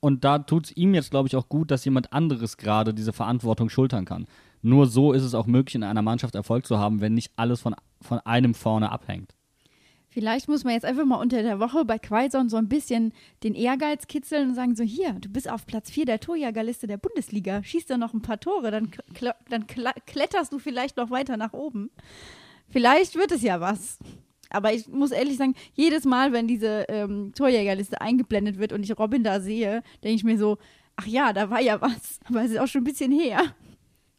[0.01, 3.13] Und da tut es ihm jetzt, glaube ich, auch gut, dass jemand anderes gerade diese
[3.13, 4.27] Verantwortung schultern kann.
[4.61, 7.61] Nur so ist es auch möglich, in einer Mannschaft Erfolg zu haben, wenn nicht alles
[7.61, 9.35] von, von einem vorne abhängt.
[10.13, 13.55] Vielleicht muss man jetzt einfach mal unter der Woche bei Quaison so ein bisschen den
[13.55, 17.63] Ehrgeiz kitzeln und sagen so, hier, du bist auf Platz 4 der Torjägerliste der Bundesliga,
[17.63, 18.91] schießt da noch ein paar Tore, dann,
[19.49, 21.91] dann kletterst du vielleicht noch weiter nach oben.
[22.73, 23.99] Vielleicht wird es ja was.
[24.51, 28.99] Aber ich muss ehrlich sagen, jedes Mal, wenn diese ähm, Torjägerliste eingeblendet wird und ich
[28.99, 30.59] Robin da sehe, denke ich mir so,
[30.97, 32.21] ach ja, da war ja was.
[32.25, 33.41] Aber es ist auch schon ein bisschen her.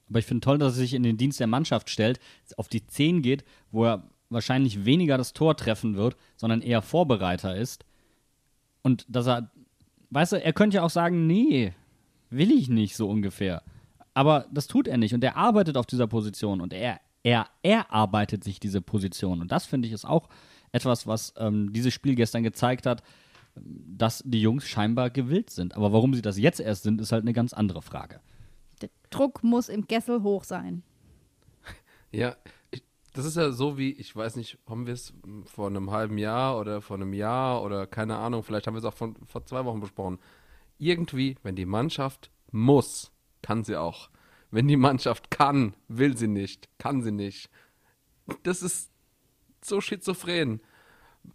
[0.09, 2.19] Aber ich finde toll, dass er sich in den Dienst der Mannschaft stellt,
[2.57, 7.55] auf die 10 geht, wo er wahrscheinlich weniger das Tor treffen wird, sondern eher Vorbereiter
[7.55, 7.85] ist.
[8.81, 9.51] Und dass er,
[10.09, 11.73] weißt du, er könnte ja auch sagen, nee,
[12.29, 13.63] will ich nicht so ungefähr.
[14.13, 18.43] Aber das tut er nicht und er arbeitet auf dieser Position und er, er erarbeitet
[18.43, 19.41] sich diese Position.
[19.41, 20.29] Und das finde ich ist auch
[20.71, 23.01] etwas, was ähm, dieses Spiel gestern gezeigt hat,
[23.55, 25.75] dass die Jungs scheinbar gewillt sind.
[25.75, 28.19] Aber warum sie das jetzt erst sind, ist halt eine ganz andere Frage.
[28.81, 30.83] Der Druck muss im Kessel hoch sein.
[32.15, 32.35] Ja,
[32.69, 32.83] ich,
[33.13, 36.59] das ist ja so wie, ich weiß nicht, haben wir es vor einem halben Jahr
[36.59, 39.65] oder vor einem Jahr oder keine Ahnung, vielleicht haben wir es auch von, vor zwei
[39.65, 40.19] Wochen besprochen.
[40.77, 44.11] Irgendwie, wenn die Mannschaft muss, kann sie auch.
[44.53, 47.49] Wenn die Mannschaft kann, will sie nicht, kann sie nicht.
[48.43, 48.91] Das ist
[49.63, 50.61] so schizophren.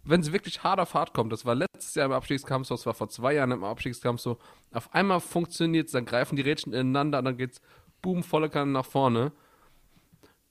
[0.05, 2.85] Wenn sie wirklich hart auf hart kommt, das war letztes Jahr im Abstiegskampf so, das
[2.85, 4.37] war vor zwei Jahren im Abstiegskampf so,
[4.71, 7.59] auf einmal funktioniert es, dann greifen die Rädchen ineinander und dann geht's
[8.01, 9.33] boom, volle Kanne nach vorne.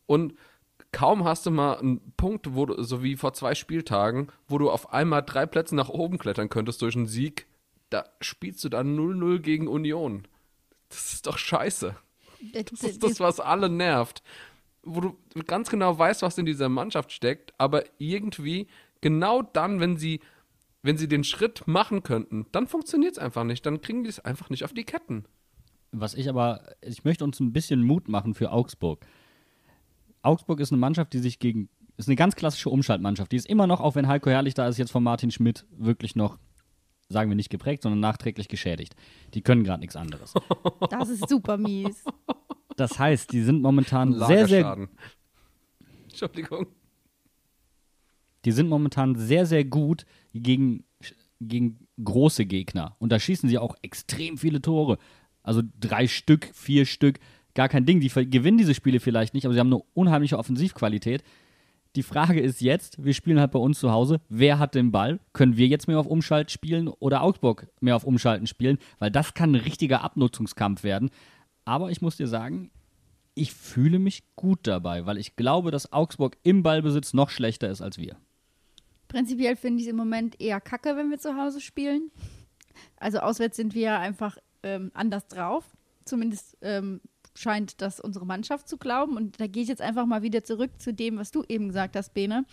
[0.05, 0.35] Und
[0.93, 4.71] kaum hast du mal einen Punkt, wo du, so wie vor zwei Spieltagen, wo du
[4.71, 7.47] auf einmal drei Plätze nach oben klettern könntest durch einen Sieg,
[7.89, 10.29] da spielst du dann 0-0 gegen Union.
[10.91, 11.97] Das ist doch scheiße.
[12.53, 14.23] Das ist das, was alle nervt.
[14.83, 18.69] Wo du ganz genau weißt, was in dieser Mannschaft steckt, aber irgendwie
[19.01, 20.21] genau dann, wenn sie,
[20.83, 23.67] wenn sie den Schritt machen könnten, dann funktioniert es einfach nicht.
[23.67, 25.25] Dann kriegen die es einfach nicht auf die Ketten.
[25.91, 29.05] Was ich aber, ich möchte uns ein bisschen Mut machen für Augsburg.
[30.23, 33.33] Augsburg ist eine Mannschaft, die sich gegen, ist eine ganz klassische Umschaltmannschaft.
[33.33, 36.17] Die ist immer noch, auch wenn Heiko Herrlich da ist, jetzt von Martin Schmidt wirklich
[36.17, 36.39] noch,
[37.09, 38.95] sagen wir nicht geprägt, sondern nachträglich geschädigt.
[39.35, 40.35] Die können gerade nichts anderes.
[40.91, 42.05] Das ist super mies.
[42.77, 44.89] Das heißt, die sind momentan sehr, sehr.
[46.05, 46.67] Entschuldigung.
[48.45, 50.85] die sind momentan sehr, sehr gut gegen,
[51.41, 52.97] gegen große Gegner.
[52.99, 54.99] Und da schießen sie auch extrem viele Tore.
[55.43, 57.19] Also drei Stück, vier Stück,
[57.55, 58.01] gar kein Ding.
[58.01, 61.23] Die gewinnen diese Spiele vielleicht nicht, aber sie haben eine unheimliche Offensivqualität.
[61.97, 65.21] Die Frage ist jetzt, wir spielen halt bei uns zu Hause, wer hat den Ball?
[65.33, 68.79] Können wir jetzt mehr auf Umschalt spielen oder Augsburg mehr auf Umschalten spielen?
[68.99, 71.11] Weil das kann ein richtiger Abnutzungskampf werden.
[71.65, 72.71] Aber ich muss dir sagen,
[73.35, 77.81] ich fühle mich gut dabei, weil ich glaube, dass Augsburg im Ballbesitz noch schlechter ist
[77.81, 78.17] als wir.
[79.09, 82.11] Prinzipiell finde ich es im Moment eher kacke, wenn wir zu Hause spielen.
[82.97, 85.65] Also auswärts sind wir einfach ähm, anders drauf.
[86.05, 87.01] Zumindest ähm,
[87.39, 89.17] scheint das unsere Mannschaft zu glauben.
[89.17, 91.97] Und da gehe ich jetzt einfach mal wieder zurück zu dem, was du eben gesagt
[91.97, 92.45] hast, Bene.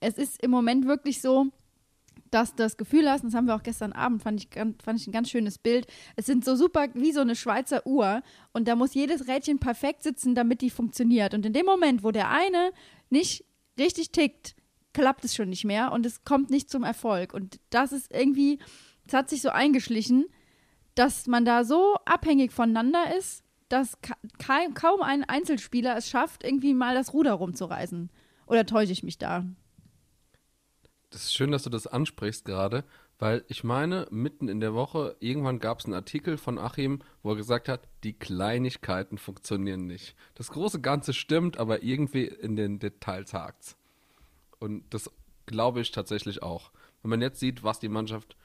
[0.00, 1.46] Es ist im Moment wirklich so,
[2.30, 5.00] dass du das Gefühl hast, und das haben wir auch gestern Abend, fand ich, fand
[5.00, 5.86] ich ein ganz schönes Bild.
[6.16, 10.02] Es sind so super wie so eine Schweizer Uhr und da muss jedes Rädchen perfekt
[10.02, 11.34] sitzen, damit die funktioniert.
[11.34, 12.72] Und in dem Moment, wo der eine
[13.10, 13.44] nicht
[13.78, 14.56] richtig tickt,
[14.92, 17.34] klappt es schon nicht mehr und es kommt nicht zum Erfolg.
[17.34, 18.58] Und das ist irgendwie,
[19.06, 20.26] es hat sich so eingeschlichen,
[20.94, 24.14] dass man da so abhängig voneinander ist, dass ka
[24.74, 28.10] kaum ein Einzelspieler es schafft, irgendwie mal das Ruder rumzureißen.
[28.46, 29.46] Oder täusche ich mich da?
[31.10, 32.84] Das ist schön, dass du das ansprichst gerade,
[33.18, 37.30] weil ich meine, mitten in der Woche, irgendwann gab es einen Artikel von Achim, wo
[37.30, 40.16] er gesagt hat, die Kleinigkeiten funktionieren nicht.
[40.34, 43.76] Das große Ganze stimmt, aber irgendwie in den Details hakt's.
[44.58, 45.10] Und das
[45.46, 46.72] glaube ich tatsächlich auch.
[47.02, 48.36] Wenn man jetzt sieht, was die Mannschaft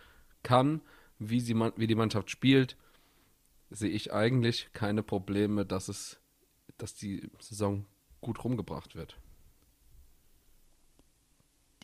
[0.44, 0.82] kann,
[1.20, 2.78] wie, sie, man- wie die Mannschaft spielt,
[3.70, 6.20] sehe ich eigentlich keine Probleme, dass es,
[6.78, 7.86] dass die Saison
[8.22, 9.18] gut rumgebracht wird.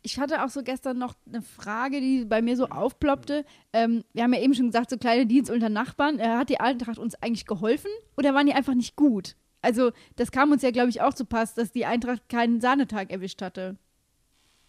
[0.04, 3.46] ich hatte auch so gestern noch eine Frage, die bei mir so aufploppte.
[3.72, 6.20] Ähm, wir haben ja eben schon gesagt, so kleine Dienst unter Nachbarn.
[6.20, 9.36] Äh, hat die Eintracht uns eigentlich geholfen oder waren die einfach nicht gut?
[9.62, 13.12] Also, das kam uns ja, glaube ich, auch zu Pass, dass die Eintracht keinen Sahnetag
[13.12, 13.78] erwischt hatte.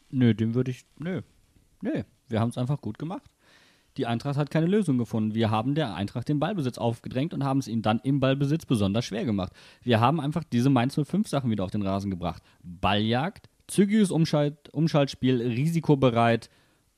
[0.08, 0.86] Nö, dem würde ich.
[0.98, 1.22] Nö.
[1.82, 2.04] Nö.
[2.28, 3.28] Wir haben es einfach gut gemacht.
[3.96, 5.34] Die Eintracht hat keine Lösung gefunden.
[5.34, 9.04] Wir haben der Eintracht den Ballbesitz aufgedrängt und haben es ihnen dann im Ballbesitz besonders
[9.04, 9.52] schwer gemacht.
[9.82, 12.42] Wir haben einfach diese Mainz 05 Sachen wieder auf den Rasen gebracht.
[12.62, 16.50] Balljagd, zügiges Umschalt, Umschaltspiel, risikobereit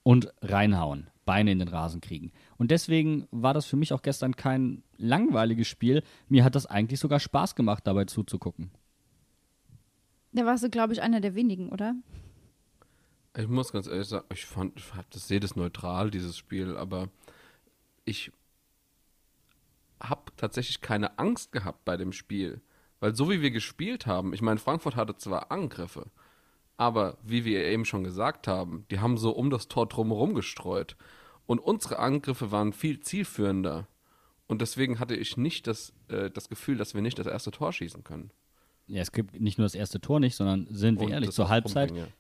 [0.03, 1.09] und reinhauen.
[1.27, 2.31] Beine in den Rasen kriegen.
[2.57, 6.03] Und deswegen war das für mich auch gestern kein langweiliges Spiel.
[6.29, 8.71] Mir hat das eigentlich sogar Spaß gemacht, dabei zuzugucken.
[10.33, 11.97] Da warst du, glaube ich, einer der wenigen, oder?
[13.37, 17.09] Ich muss ganz ehrlich sagen, ich fand, ich das sehe das neutral, dieses Spiel, aber
[18.05, 18.33] ich
[20.01, 22.61] habe tatsächlich keine Angst gehabt bei dem Spiel.
[23.01, 26.07] Weil so wie wir gespielt haben, ich meine, Frankfurt hatte zwar Angriffe,
[26.77, 30.97] aber wie wir eben schon gesagt haben, die haben so um das Tor drumherum gestreut.
[31.47, 33.87] Und unsere Angriffe waren viel zielführender.
[34.47, 37.73] Und deswegen hatte ich nicht das, äh, das Gefühl, dass wir nicht das erste Tor
[37.73, 38.31] schießen können.
[38.87, 41.49] Ja, es gibt nicht nur das erste Tor nicht, sondern sind wir Und ehrlich, zur
[41.49, 42.15] Halbzeit, rumbringen, ja.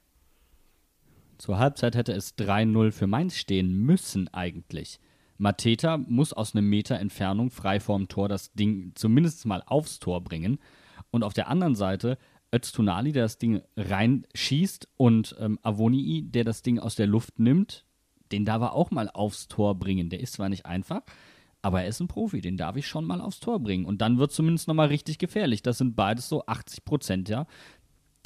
[1.39, 5.01] Zur Halbzeit hätte es 3-0 für Mainz stehen müssen eigentlich.
[5.39, 10.23] Mateta muss aus einem Meter Entfernung frei vorm Tor das Ding zumindest mal aufs Tor
[10.23, 10.59] bringen.
[11.11, 12.19] Und auf der anderen Seite
[12.55, 17.85] Öztunali, der das Ding reinschießt und ähm, Avonii, der das Ding aus der Luft nimmt,
[18.33, 20.11] den darf er auch mal aufs Tor bringen.
[20.11, 21.03] Der ist zwar nicht einfach,
[21.63, 23.85] aber er ist ein Profi, den darf ich schon mal aufs Tor bringen.
[23.85, 25.63] Und dann wird zumindest nochmal richtig gefährlich.
[25.63, 27.47] Das sind beides so 80 Prozent, ja.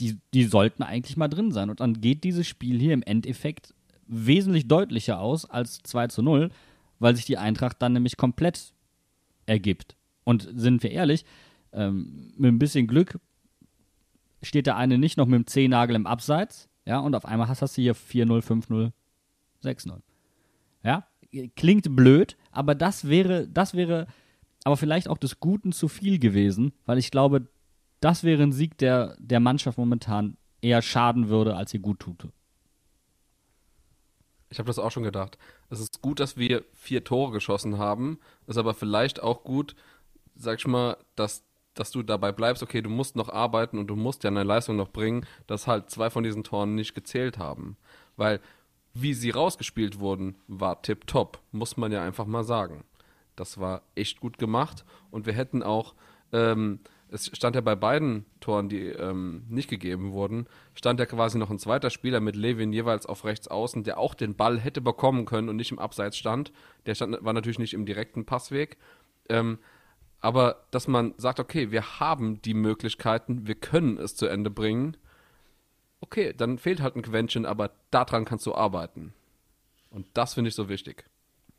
[0.00, 1.70] Die, die sollten eigentlich mal drin sein.
[1.70, 3.74] Und dann geht dieses Spiel hier im Endeffekt
[4.06, 6.50] wesentlich deutlicher aus als 2 zu 0,
[6.98, 8.72] weil sich die Eintracht dann nämlich komplett
[9.46, 9.96] ergibt.
[10.24, 11.24] Und sind wir ehrlich,
[11.72, 13.18] ähm, mit ein bisschen Glück
[14.42, 17.62] steht der eine nicht noch mit dem Zehennagel im Abseits, ja, und auf einmal hast,
[17.62, 18.90] hast du hier 4-0, 5-0,
[19.62, 20.00] 6-0.
[20.82, 21.06] Ja,
[21.56, 24.06] klingt blöd, aber das wäre, das wäre
[24.64, 27.48] aber vielleicht auch des Guten zu viel gewesen, weil ich glaube,
[28.00, 32.28] das wäre ein Sieg, der der Mannschaft momentan eher schaden würde, als ihr gut tut.
[34.50, 35.38] Ich habe das auch schon gedacht.
[35.70, 38.18] Es ist gut, dass wir vier Tore geschossen haben.
[38.46, 39.76] Ist aber vielleicht auch gut,
[40.34, 43.94] sag ich mal, dass, dass du dabei bleibst, okay, du musst noch arbeiten und du
[43.94, 47.76] musst ja eine Leistung noch bringen, dass halt zwei von diesen Toren nicht gezählt haben.
[48.16, 48.40] Weil,
[48.92, 52.82] wie sie rausgespielt wurden, war tipptopp, muss man ja einfach mal sagen.
[53.36, 55.94] Das war echt gut gemacht und wir hätten auch,
[56.32, 56.80] ähm,
[57.12, 61.50] es stand ja bei beiden Toren, die ähm, nicht gegeben wurden, stand ja quasi noch
[61.50, 65.24] ein zweiter Spieler mit Levin jeweils auf rechts außen, der auch den Ball hätte bekommen
[65.24, 66.52] können und nicht im Abseits stand.
[66.86, 68.76] Der stand, war natürlich nicht im direkten Passweg.
[69.28, 69.58] Ähm,
[70.20, 74.96] aber dass man sagt, okay, wir haben die Möglichkeiten, wir können es zu Ende bringen.
[76.00, 79.14] Okay, dann fehlt halt ein Quäntchen, aber daran kannst du arbeiten.
[79.90, 81.04] Und das finde ich so wichtig.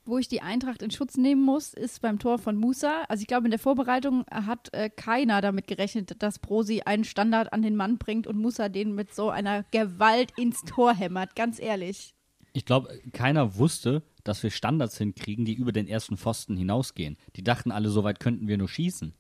[0.04, 3.04] Wo ich die Eintracht in Schutz nehmen muss, ist beim Tor von Musa.
[3.08, 7.54] Also ich glaube, in der Vorbereitung hat äh, keiner damit gerechnet, dass Brosi einen Standard
[7.54, 11.36] an den Mann bringt und Musa den mit so einer Gewalt ins Tor hämmert.
[11.36, 12.16] Ganz ehrlich.
[12.54, 17.16] Ich glaube, keiner wusste, dass wir Standards hinkriegen, die über den ersten Pfosten hinausgehen.
[17.36, 19.14] Die dachten alle, so weit könnten wir nur schießen.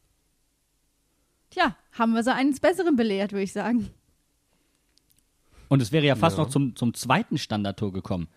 [1.52, 3.90] Tja, haben wir so eines Besseren belehrt, würde ich sagen.
[5.70, 6.44] Und es wäre ja fast Ja.
[6.44, 8.28] noch zum, zum zweiten Standardtor gekommen.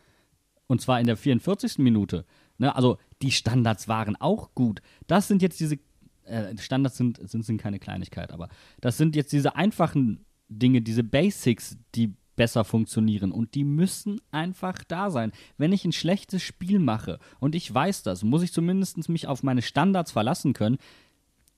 [0.66, 1.78] Und zwar in der 44.
[1.78, 2.24] Minute.
[2.58, 4.80] Ne, also die Standards waren auch gut.
[5.06, 5.78] Das sind jetzt diese,
[6.24, 8.48] äh, Standards sind, sind, sind keine Kleinigkeit, aber
[8.80, 13.32] das sind jetzt diese einfachen Dinge, diese Basics, die besser funktionieren.
[13.32, 15.32] Und die müssen einfach da sein.
[15.56, 19.42] Wenn ich ein schlechtes Spiel mache und ich weiß das, muss ich zumindest mich auf
[19.42, 20.78] meine Standards verlassen können,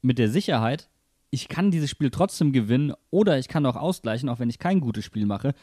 [0.02, 0.88] mit der Sicherheit,
[1.30, 4.80] ich kann dieses Spiel trotzdem gewinnen oder ich kann auch ausgleichen, auch wenn ich kein
[4.80, 5.54] gutes Spiel mache.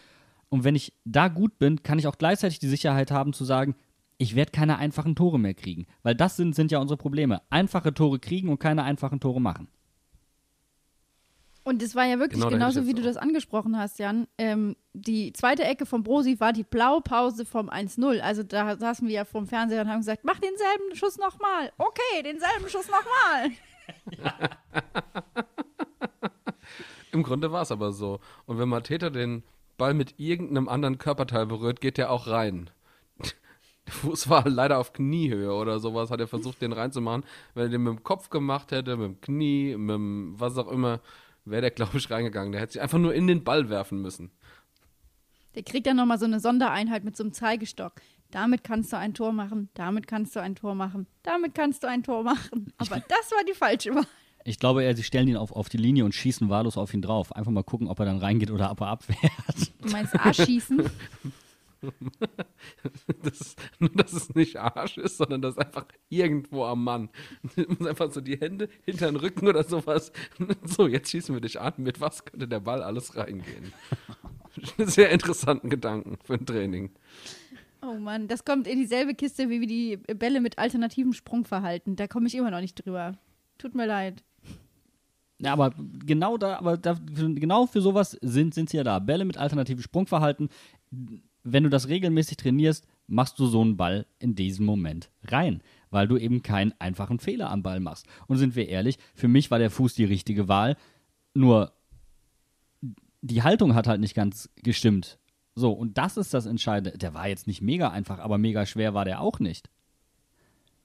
[0.54, 3.74] Und wenn ich da gut bin, kann ich auch gleichzeitig die Sicherheit haben zu sagen,
[4.20, 5.88] ich werde keine einfachen Tore mehr kriegen.
[6.04, 7.42] Weil das sind, sind ja unsere Probleme.
[7.50, 9.68] Einfache Tore kriegen und keine einfachen Tore machen.
[11.64, 14.28] Und es war ja wirklich Genau, genauso, wie du das angesprochen hast, Jan.
[14.38, 18.20] Ähm, die zweite Ecke von Brosi war die Blaupause vom 1-0.
[18.20, 21.72] Also da saßen wir ja vorm Fernseher und haben gesagt, mach denselben Schuss nochmal.
[21.80, 23.50] Okay, denselben Schuss nochmal.
[27.12, 28.20] Im Grunde war es aber so.
[28.46, 29.42] Und wenn Mateta den
[29.84, 32.70] Ball mit irgendeinem anderen Körperteil berührt, geht der auch rein.
[33.86, 37.26] Der Fuß war leider auf Kniehöhe oder sowas, hat er versucht, den reinzumachen.
[37.54, 40.72] Wenn er den mit dem Kopf gemacht hätte, mit dem Knie, mit dem was auch
[40.72, 41.02] immer,
[41.44, 42.54] wäre der, glaube ich, reingegangen.
[42.54, 44.32] Der hätte sich einfach nur in den Ball werfen müssen.
[45.54, 47.96] Der kriegt dann nochmal so eine Sondereinheit mit so einem Zeigestock.
[48.32, 51.88] Damit kannst du ein Tor machen, damit kannst du ein Tor machen, damit kannst du
[51.88, 52.72] ein Tor machen.
[52.78, 54.08] Aber das war die falsche Wahl.
[54.46, 57.02] Ich glaube, eher, sie stellen ihn auf, auf die Linie und schießen wahllos auf ihn
[57.02, 57.36] drauf.
[57.36, 59.72] Einfach mal gucken, ob er dann reingeht oder ob er abwehrt.
[59.82, 60.90] Du meinst A-Schießen?
[63.22, 67.10] Das ist, nur, dass es nicht Arsch ist, sondern das ist einfach irgendwo am Mann.
[67.56, 70.12] Du musst einfach so die Hände hinter den Rücken oder sowas.
[70.66, 71.74] So, jetzt schießen wir dich an.
[71.78, 73.74] Mit was könnte der Ball alles reingehen?
[74.78, 76.92] Sehr interessanten Gedanken für ein Training.
[77.82, 81.98] Oh Mann, das kommt in dieselbe Kiste wie die Bälle mit alternativem Sprungverhalten.
[81.98, 83.18] Da komme ich immer noch nicht drüber.
[83.58, 84.24] Tut mir leid.
[85.44, 85.74] Ja, aber
[86.06, 89.00] genau da, aber da, genau für sowas sind, sind sie ja da.
[89.00, 90.50] Bälle mit alternativem Sprungverhalten.
[91.44, 96.08] Wenn du das regelmäßig trainierst, machst du so einen Ball in diesem Moment rein, weil
[96.08, 98.06] du eben keinen einfachen Fehler am Ball machst.
[98.28, 100.78] Und sind wir ehrlich, für mich war der Fuß die richtige Wahl,
[101.34, 101.74] nur
[103.22, 105.20] die Haltung hat halt nicht ganz gestimmt.
[105.56, 106.98] So, und das ist das Entscheidende.
[106.98, 109.70] Der war jetzt nicht mega einfach, aber mega schwer war der auch nicht.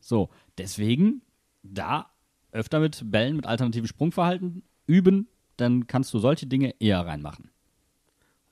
[0.01, 1.23] So, deswegen
[1.63, 2.11] da
[2.53, 7.51] öfter mit Bällen mit alternativem Sprungverhalten üben, dann kannst du solche Dinge eher reinmachen.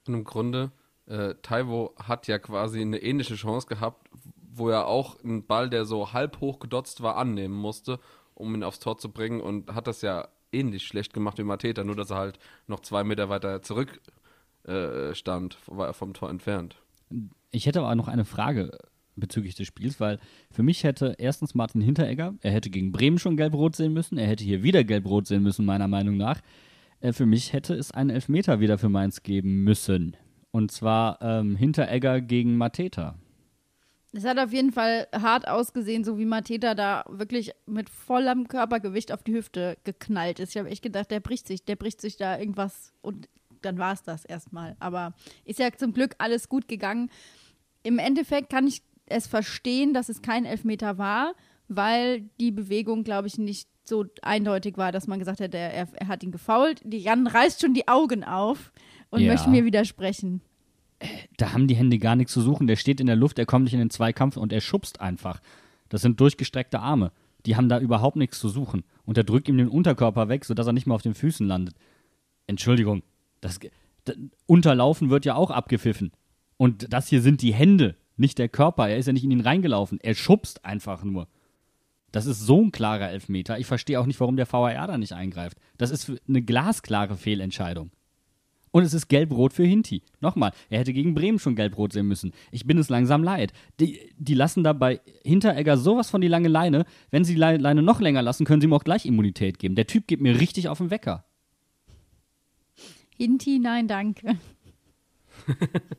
[0.07, 0.73] Und im Grunde,
[1.07, 4.09] äh, Taiwo hat ja quasi eine ähnliche Chance gehabt,
[4.53, 8.01] wo er auch einen Ball, der so halb hoch gedotzt war, annehmen musste,
[8.35, 11.85] um ihn aufs Tor zu bringen und hat das ja ähnlich schlecht gemacht wie Mateta,
[11.85, 14.01] nur dass er halt noch zwei Meter weiter zurück
[14.65, 16.77] äh, stand, war er vom Tor entfernt.
[17.51, 18.79] Ich hätte aber noch eine Frage
[19.17, 20.19] bezüglich des Spiels, weil
[20.51, 24.27] für mich hätte erstens Martin Hinteregger, er hätte gegen Bremen schon gelb-rot sehen müssen, er
[24.27, 26.41] hätte hier wieder gelb-rot sehen müssen, meiner Meinung nach.
[27.01, 30.17] Äh, für mich hätte es einen Elfmeter wieder für Mainz geben müssen.
[30.51, 33.19] Und zwar ähm, Hinteregger gegen Mateta.
[34.13, 39.13] Es hat auf jeden Fall hart ausgesehen, so wie Mateta da wirklich mit vollem Körpergewicht
[39.13, 40.51] auf die Hüfte geknallt ist.
[40.51, 43.29] Ich habe echt gedacht, der bricht sich, der bricht sich da irgendwas und
[43.61, 44.77] dann war es das erstmal.
[44.79, 45.13] Aber
[45.45, 47.11] ist ja zum Glück alles gut gegangen.
[47.83, 51.35] Im Endeffekt kann ich es verstehen, dass es kein Elfmeter war,
[51.69, 56.09] weil die Bewegung, glaube ich, nicht so eindeutig war, dass man gesagt hätte, er, er
[56.09, 56.81] hat ihn gefault.
[56.85, 58.73] Die Jan reißt schon die Augen auf
[59.11, 59.33] und Ja.
[59.33, 60.41] möchte mir widersprechen.
[61.37, 62.67] Da haben die Hände gar nichts zu suchen.
[62.67, 65.41] Der steht in der Luft, er kommt nicht in den Zweikampf und er schubst einfach.
[65.89, 67.13] Das sind durchgestreckte Arme.
[67.45, 68.83] Die haben da überhaupt nichts zu suchen.
[69.05, 71.77] Und er drückt ihm den Unterkörper weg, sodass er nicht mehr auf den Füßen landet.
[72.49, 73.03] Entschuldigung,
[73.41, 73.61] das,
[74.05, 74.17] das
[74.47, 76.13] Unterlaufen wird ja auch abgepfiffen.
[76.57, 78.89] Und das hier sind die Hände, nicht der Körper.
[78.89, 79.99] Er ist ja nicht in ihn reingelaufen.
[80.01, 81.29] Er schubst einfach nur.
[82.13, 83.59] Das ist so ein klarer Elfmeter.
[83.59, 85.59] Ich verstehe auch nicht, warum der VAR da nicht eingreift.
[85.77, 87.91] Das ist eine glasklare Fehlentscheidung.
[88.71, 90.03] Und es ist gelb-rot für Hinti.
[90.21, 92.33] Nochmal, er hätte gegen Bremen schon gelb-rot sehen müssen.
[92.51, 93.53] Ich bin es langsam leid.
[93.81, 96.85] Die, die lassen da bei Hinteregger sowas von die lange Leine.
[97.11, 99.77] Wenn sie die Leine Leine noch länger lassen, können sie ihm auch gleich Immunität geben.
[99.77, 101.25] Der Typ geht mir richtig auf den Wecker.
[103.17, 104.37] Hinti, nein, danke.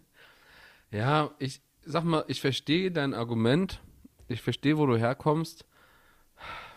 [0.92, 3.82] Ja, ich sag mal, ich verstehe dein Argument.
[4.28, 5.66] Ich verstehe, wo du herkommst.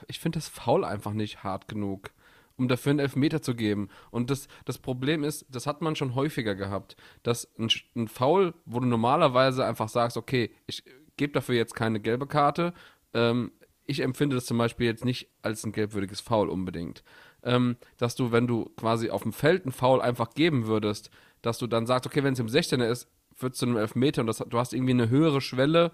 [0.06, 2.10] Ich finde das Foul einfach nicht hart genug,
[2.56, 3.88] um dafür einen Elfmeter zu geben.
[4.10, 8.54] Und das, das Problem ist, das hat man schon häufiger gehabt, dass ein, ein Foul,
[8.64, 10.84] wo du normalerweise einfach sagst, okay, ich
[11.16, 12.72] gebe dafür jetzt keine gelbe Karte.
[13.12, 13.52] Ähm,
[13.86, 17.02] ich empfinde das zum Beispiel jetzt nicht als ein gelbwürdiges Foul unbedingt.
[17.42, 21.10] Ähm, dass du, wenn du quasi auf dem Feld einen Foul einfach geben würdest,
[21.42, 23.08] dass du dann sagst, okay, wenn es im 16er ist,
[23.42, 25.92] wird zu einem Elfmeter und das, du hast irgendwie eine höhere Schwelle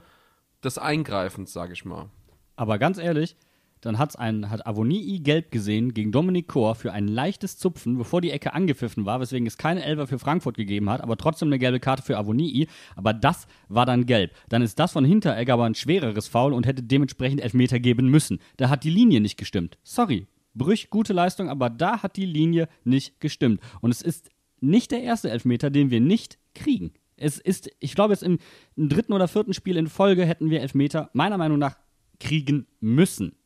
[0.63, 2.11] des Eingreifens, sage ich mal.
[2.57, 3.37] Aber ganz ehrlich,
[3.81, 8.21] dann hat's ein, hat Avonii gelb gesehen gegen Dominik Kor für ein leichtes Zupfen, bevor
[8.21, 11.59] die Ecke angepfiffen war, weswegen es keine Elfer für Frankfurt gegeben hat, aber trotzdem eine
[11.59, 12.69] gelbe Karte für Avonii.
[12.97, 14.33] Aber das war dann gelb.
[14.49, 18.41] Dann ist das von Hinteregger aber ein schwereres Foul und hätte dementsprechend Elfmeter geben müssen.
[18.57, 19.79] Da hat die Linie nicht gestimmt.
[19.85, 20.27] Sorry.
[20.55, 23.61] Brüch, gute Leistung, aber da hat die Linie nicht gestimmt.
[23.83, 24.31] Und es ist
[24.61, 26.93] nicht der erste Elfmeter, den wir nicht kriegen.
[27.17, 28.39] Es ist, ich glaube, jetzt im,
[28.77, 31.77] im dritten oder vierten Spiel in Folge hätten wir Elfmeter meiner Meinung nach
[32.21, 33.37] kriegen müssen.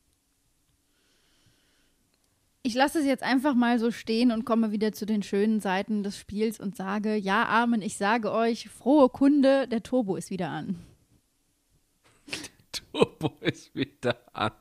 [2.63, 6.03] Ich lasse es jetzt einfach mal so stehen und komme wieder zu den schönen Seiten
[6.03, 10.49] des Spiels und sage, ja, Armen, ich sage euch, frohe Kunde, der Turbo ist wieder
[10.49, 10.75] an.
[12.91, 14.51] Turbo ist wieder an.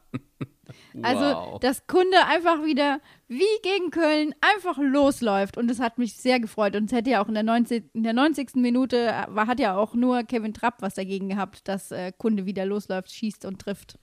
[1.02, 1.61] Also, Wow.
[1.61, 5.56] dass Kunde einfach wieder wie gegen Köln einfach losläuft.
[5.56, 6.74] Und das hat mich sehr gefreut.
[6.76, 7.85] Und es hätte ja auch in der 90.
[7.94, 8.56] In der 90.
[8.56, 12.46] Minute äh, war, hat ja auch nur Kevin Trapp was dagegen gehabt, dass äh, Kunde
[12.46, 13.98] wieder losläuft, schießt und trifft.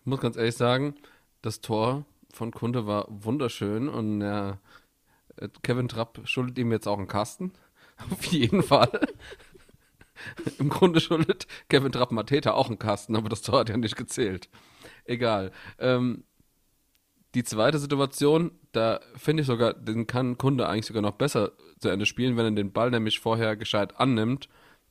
[0.00, 0.94] Ich muss ganz ehrlich sagen,
[1.42, 4.54] das Tor von Kunde war wunderschön und äh,
[5.62, 7.52] Kevin Trapp schuldet ihm jetzt auch einen Kasten.
[8.10, 9.08] Auf jeden Fall.
[10.58, 13.96] Im Grunde schuldet Kevin Trapp Mateta auch einen Kasten, aber das Tor hat ja nicht
[13.96, 14.48] gezählt.
[15.04, 15.52] Egal.
[15.78, 16.24] Ähm,
[17.34, 21.88] die zweite Situation, da finde ich sogar, den kann Kunde eigentlich sogar noch besser zu
[21.88, 24.48] Ende spielen, wenn er den Ball nämlich vorher gescheit annimmt.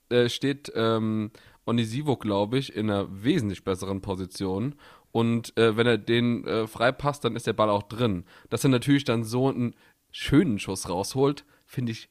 [0.09, 1.32] Äh, steht ähm,
[1.65, 4.75] Onisivo, glaube ich, in einer wesentlich besseren Position.
[5.11, 8.23] Und äh, wenn er den äh, frei passt, dann ist der Ball auch drin.
[8.49, 9.75] Dass er natürlich dann so einen
[10.11, 12.09] schönen Schuss rausholt, finde ich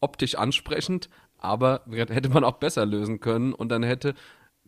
[0.00, 1.08] optisch ansprechend,
[1.44, 4.14] Aber hätte man auch besser lösen können und dann hätte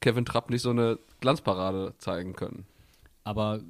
[0.01, 2.67] Kevin Trapp nicht so eine Glanzparade zeigen können.
[3.25, 3.61] Aber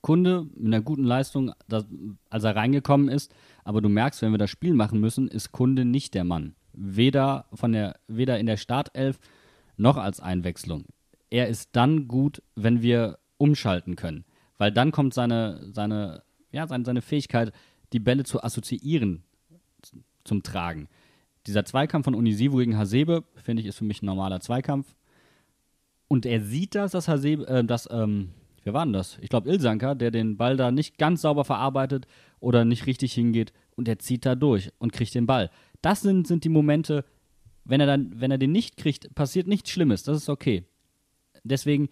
[0.00, 1.84] Kunde mit einer guten Leistung, das,
[2.30, 3.34] als er reingekommen ist,
[3.64, 6.54] aber du merkst, wenn wir das Spiel machen müssen, ist Kunde nicht der Mann.
[6.72, 9.18] Weder, von der, weder in der Startelf
[9.76, 10.84] noch als Einwechslung.
[11.30, 14.24] Er ist dann gut, wenn wir umschalten können.
[14.56, 17.52] Weil dann kommt seine, seine, ja, seine, seine Fähigkeit,
[17.92, 19.24] die Bälle zu assoziieren,
[20.24, 20.88] zum Tragen.
[21.46, 24.94] Dieser Zweikampf von Unisivo gegen Hasebe, finde ich, ist für mich ein normaler Zweikampf.
[26.08, 28.30] Und er sieht das, dass Hasebe, äh, dass, ähm,
[28.62, 29.18] wer war denn das?
[29.20, 32.06] Ich glaube Ilsanker, der den Ball da nicht ganz sauber verarbeitet
[32.38, 35.50] oder nicht richtig hingeht und er zieht da durch und kriegt den Ball.
[35.80, 37.04] Das sind, sind die Momente,
[37.64, 40.64] wenn er dann, wenn er den nicht kriegt, passiert nichts Schlimmes, das ist okay.
[41.44, 41.88] Deswegen,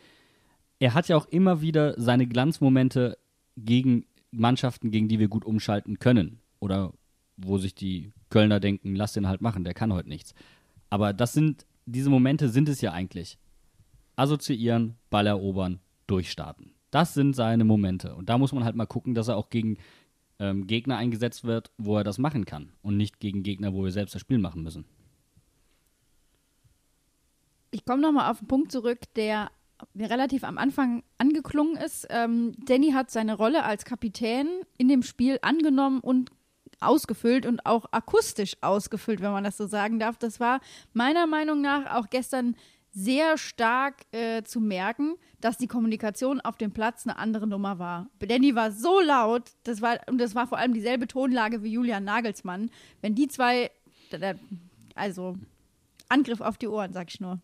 [0.78, 3.18] er hat ja auch immer wieder seine Glanzmomente
[3.56, 6.40] gegen Mannschaften, gegen die wir gut umschalten können.
[6.60, 6.92] Oder
[7.36, 10.34] wo sich die Kölner denken, lass den halt machen, der kann heute nichts.
[10.88, 13.38] Aber das sind, diese Momente sind es ja eigentlich.
[14.16, 16.72] Assoziieren, Ball erobern, durchstarten.
[16.90, 18.14] Das sind seine Momente.
[18.14, 19.78] Und da muss man halt mal gucken, dass er auch gegen
[20.38, 22.72] ähm, Gegner eingesetzt wird, wo er das machen kann.
[22.82, 24.84] Und nicht gegen Gegner, wo wir selbst das Spiel machen müssen.
[27.70, 29.50] Ich komme nochmal auf einen Punkt zurück, der
[29.94, 32.06] mir relativ am Anfang angeklungen ist.
[32.10, 36.30] Ähm, Danny hat seine Rolle als Kapitän in dem Spiel angenommen und
[36.80, 40.18] ausgefüllt und auch akustisch ausgefüllt, wenn man das so sagen darf.
[40.18, 40.60] Das war
[40.92, 42.56] meiner Meinung nach auch gestern
[42.92, 48.08] sehr stark äh, zu merken, dass die Kommunikation auf dem Platz eine andere Nummer war.
[48.18, 52.04] Danny war so laut, das war, und das war vor allem dieselbe Tonlage wie Julian
[52.04, 52.70] Nagelsmann.
[53.00, 53.70] Wenn die zwei,
[54.94, 55.36] also
[56.08, 57.40] Angriff auf die Ohren, sag ich nur.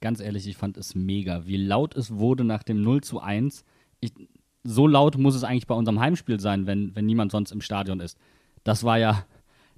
[0.00, 3.64] Ganz ehrlich, ich fand es mega, wie laut es wurde nach dem 0 zu 1.
[4.00, 4.12] Ich,
[4.62, 8.00] so laut muss es eigentlich bei unserem Heimspiel sein, wenn, wenn niemand sonst im Stadion
[8.00, 8.18] ist.
[8.64, 9.24] Das war ja,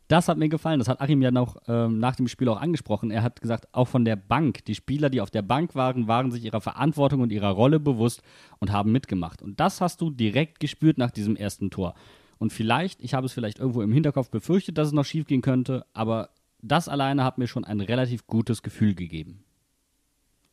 [0.08, 0.78] das hat mir gefallen.
[0.78, 3.10] Das hat Achim ja noch ähm, nach dem Spiel auch angesprochen.
[3.10, 6.30] Er hat gesagt, auch von der Bank, die Spieler, die auf der Bank waren, waren
[6.30, 8.22] sich ihrer Verantwortung und ihrer Rolle bewusst
[8.60, 9.42] und haben mitgemacht.
[9.42, 11.94] Und das hast du direkt gespürt nach diesem ersten Tor.
[12.38, 15.42] Und vielleicht, ich habe es vielleicht irgendwo im Hinterkopf befürchtet, dass es noch schief gehen
[15.42, 16.30] könnte, aber
[16.62, 19.44] das alleine hat mir schon ein relativ gutes Gefühl gegeben.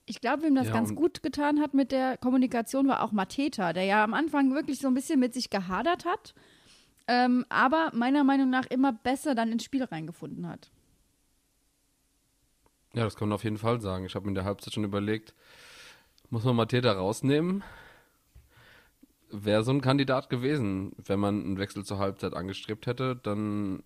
[0.06, 3.72] Ich glaube, wem das ja, ganz gut getan hat mit der Kommunikation, war auch Mateta,
[3.72, 6.34] der ja am Anfang wirklich so ein bisschen mit sich gehadert hat
[7.08, 10.72] ähm, aber meiner Meinung nach immer besser dann ins Spiel reingefunden hat.
[12.94, 14.06] Ja, das kann man auf jeden Fall sagen.
[14.06, 15.34] Ich habe mir in der Halbzeit schon überlegt,
[16.30, 17.64] muss man Mateta rausnehmen?
[19.32, 23.84] Wäre so ein Kandidat gewesen, wenn man einen Wechsel zur Halbzeit angestrebt hätte, dann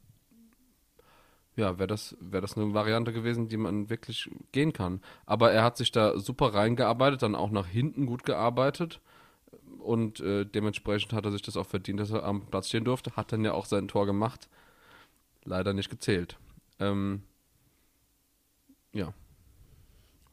[1.55, 5.01] ja, wäre das, wär das eine Variante gewesen, die man wirklich gehen kann.
[5.25, 9.01] Aber er hat sich da super reingearbeitet, dann auch nach hinten gut gearbeitet
[9.87, 13.15] und äh, dementsprechend hat er sich das auch verdient, dass er am Platz stehen durfte.
[13.15, 14.49] Hat dann ja auch sein Tor gemacht.
[15.45, 16.37] Leider nicht gezählt.
[16.79, 17.23] Ähm,
[18.91, 19.13] ja.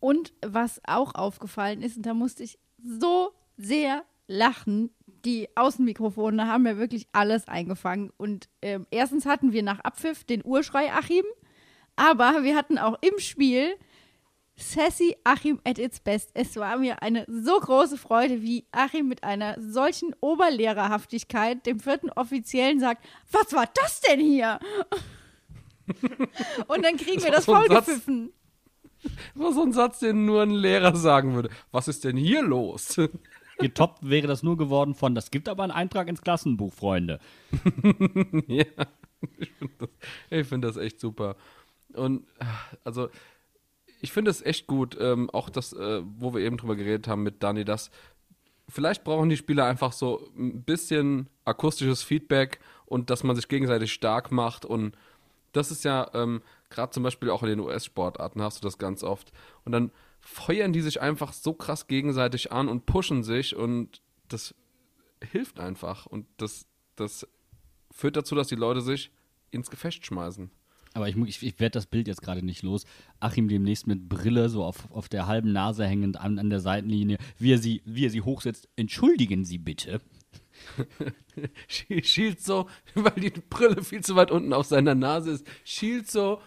[0.01, 4.91] Und was auch aufgefallen ist, und da musste ich so sehr lachen,
[5.25, 8.11] die Außenmikrofone haben ja wirklich alles eingefangen.
[8.17, 11.25] Und äh, erstens hatten wir nach Abpfiff den Urschrei Achim,
[11.95, 13.77] aber wir hatten auch im Spiel
[14.57, 16.31] Sassy Achim at its best.
[16.35, 22.11] Es war mir eine so große Freude, wie Achim mit einer solchen Oberlehrerhaftigkeit dem vierten
[22.11, 24.61] Offiziellen sagt, was war das denn hier?
[26.69, 28.33] Und dann kriegen wir das so vollgepfiffen.
[29.35, 31.51] War so ein Satz, den nur ein Lehrer sagen würde.
[31.73, 32.99] Was ist denn hier los?
[33.59, 37.21] Getoppt wäre das nur geworden von, das gibt aber einen Eintrag ins Klassenbuch, Freunde.
[38.49, 38.65] ja,
[39.39, 41.37] ich finde das, find das echt super.
[41.93, 42.27] Und
[42.83, 43.09] also
[44.05, 47.23] ich finde es echt gut, ähm, auch das, äh, wo wir eben drüber geredet haben
[47.23, 47.91] mit Dani, dass
[48.69, 53.95] vielleicht brauchen die Spieler einfach so ein bisschen akustisches Feedback und dass man sich gegenseitig
[53.95, 54.95] stark macht und
[55.53, 59.03] das ist ja ähm, gerade zum Beispiel auch in den US-Sportarten hast du das ganz
[59.03, 59.33] oft
[59.65, 59.91] und dann
[60.21, 64.55] feuern die sich einfach so krass gegenseitig an und pushen sich und das
[65.23, 67.27] hilft einfach und das, das
[67.91, 69.11] führt dazu, dass die Leute sich
[69.51, 70.51] ins Gefecht schmeißen.
[70.95, 72.85] Aber ich, ich, ich werde das Bild jetzt gerade nicht los.
[73.19, 77.19] Achim demnächst mit Brille so auf, auf der halben Nase hängend an, an der Seitenlinie,
[77.37, 78.69] wie er, sie, wie er sie hochsetzt.
[78.77, 80.01] Entschuldigen Sie bitte.
[81.69, 86.41] schielt so, weil die Brille viel zu weit unten auf seiner Nase ist, schielt so,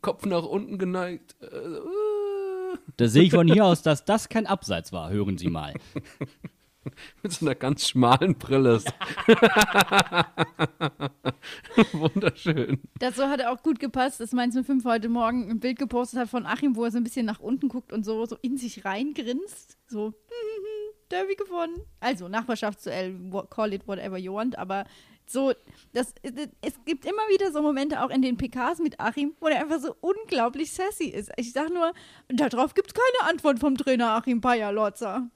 [0.00, 1.36] Kopf nach unten geneigt.
[1.40, 2.78] Äh, äh.
[2.96, 5.10] Da sehe ich von hier aus, dass das kein Abseits war.
[5.10, 5.74] Hören Sie mal.
[7.22, 8.82] Mit so einer ganz schmalen Brille.
[11.92, 12.80] Wunderschön.
[12.98, 16.28] Dazu hat er auch gut gepasst, dass Mainz 05 heute Morgen ein Bild gepostet hat
[16.28, 18.84] von Achim, wo er so ein bisschen nach unten guckt und so, so in sich
[18.84, 19.78] reingrinst.
[19.88, 20.14] So,
[21.10, 21.82] Derby gewonnen.
[22.00, 23.14] Also Nachbarschaftsduell,
[23.50, 24.84] call it whatever you want, aber
[25.26, 25.52] So,
[25.92, 29.60] das, es gibt immer wieder so Momente auch in den PKs mit Achim, wo er
[29.60, 31.30] einfach so unglaublich sassy ist.
[31.36, 31.92] Ich sag nur,
[32.28, 35.30] darauf gibt es keine Antwort vom Trainer Achim Bayer-Lotzer.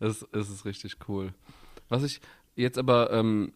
[0.00, 1.32] Es, es ist richtig cool.
[1.88, 2.20] Was ich
[2.56, 3.52] jetzt aber ähm,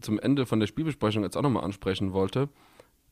[0.00, 2.48] zum Ende von der Spielbesprechung jetzt auch nochmal ansprechen wollte,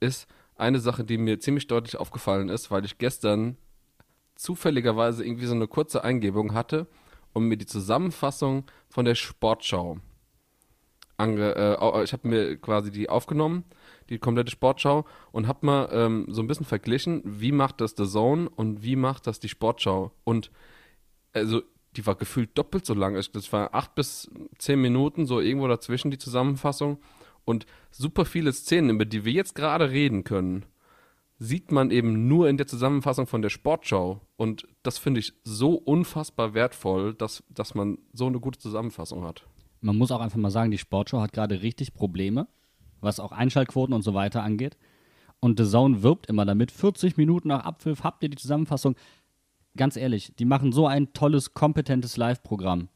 [0.01, 0.27] ist
[0.57, 3.57] eine Sache, die mir ziemlich deutlich aufgefallen ist, weil ich gestern
[4.35, 6.87] zufälligerweise irgendwie so eine kurze Eingebung hatte
[7.33, 9.99] und mir die Zusammenfassung von der Sportschau
[11.19, 13.65] ange, äh, ich habe mir quasi die aufgenommen,
[14.09, 18.07] die komplette Sportschau und habe mal ähm, so ein bisschen verglichen, wie macht das The
[18.07, 20.51] Zone und wie macht das die Sportschau und
[21.33, 21.63] also
[21.97, 23.15] die war gefühlt doppelt so lang.
[23.15, 26.99] Das war acht bis zehn Minuten, so irgendwo dazwischen die Zusammenfassung
[27.45, 30.67] und super viele Szenen, über die wir jetzt gerade reden können,
[31.39, 34.21] sieht man eben nur in der Zusammenfassung von der Sportschau.
[34.37, 39.47] Und das finde ich so unfassbar wertvoll, dass, dass man so eine gute Zusammenfassung hat
[39.81, 42.49] man muss auch einfach mal sagen, die Sportschau hat gerade richtig Probleme,
[43.01, 44.77] was auch Einschaltquoten und so weiter angeht.
[45.41, 48.97] Und The Zone wirbt immer damit, 40 Minuten nach Abpfiff habt ihr die Zusammenfassung.
[49.79, 52.89] Ganz ehrlich, die machen so ein tolles, kompetentes Live-Programm.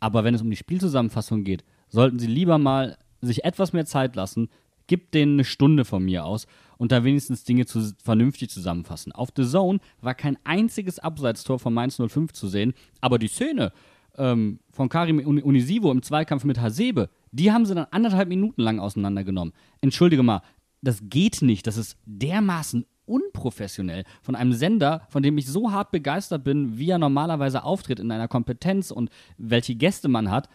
[0.00, 4.16] Aber wenn es um die Spielzusammenfassung geht, sollten sie lieber mal sich etwas mehr Zeit
[4.16, 4.50] lassen,
[4.88, 9.12] gibt denen eine Stunde von mir aus und da wenigstens Dinge zu, vernünftig zusammenfassen.
[9.12, 13.72] Auf The Zone war kein einziges Abseitstor von Mainz 05 zu sehen, aber die Szene,
[14.16, 18.80] ähm, von Karim Unisivo im Zweikampf mit Hasebe, die haben sie dann anderthalb Minuten lang
[18.80, 19.54] auseinandergenommen.
[19.80, 20.42] Entschuldige mal,
[20.82, 21.66] das geht nicht.
[21.66, 26.90] Das ist dermaßen unprofessionell von einem Sender, von dem ich so hart begeistert bin, wie
[26.90, 30.48] er normalerweise auftritt in einer Kompetenz und welche Gäste man hat.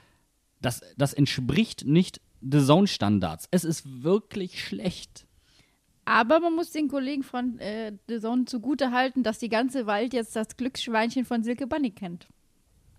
[0.61, 3.47] Das, das entspricht nicht The Zone-Standards.
[3.51, 5.25] Es ist wirklich schlecht.
[6.05, 10.13] Aber man muss den Kollegen von äh, The Zone zugute halten, dass die ganze Welt
[10.13, 12.27] jetzt das Glücksschweinchen von Silke Bunny kennt.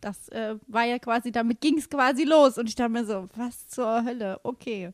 [0.01, 2.57] Das äh, war ja quasi, damit ging es quasi los.
[2.57, 4.41] Und ich dachte mir so, was zur Hölle?
[4.45, 4.93] Okay.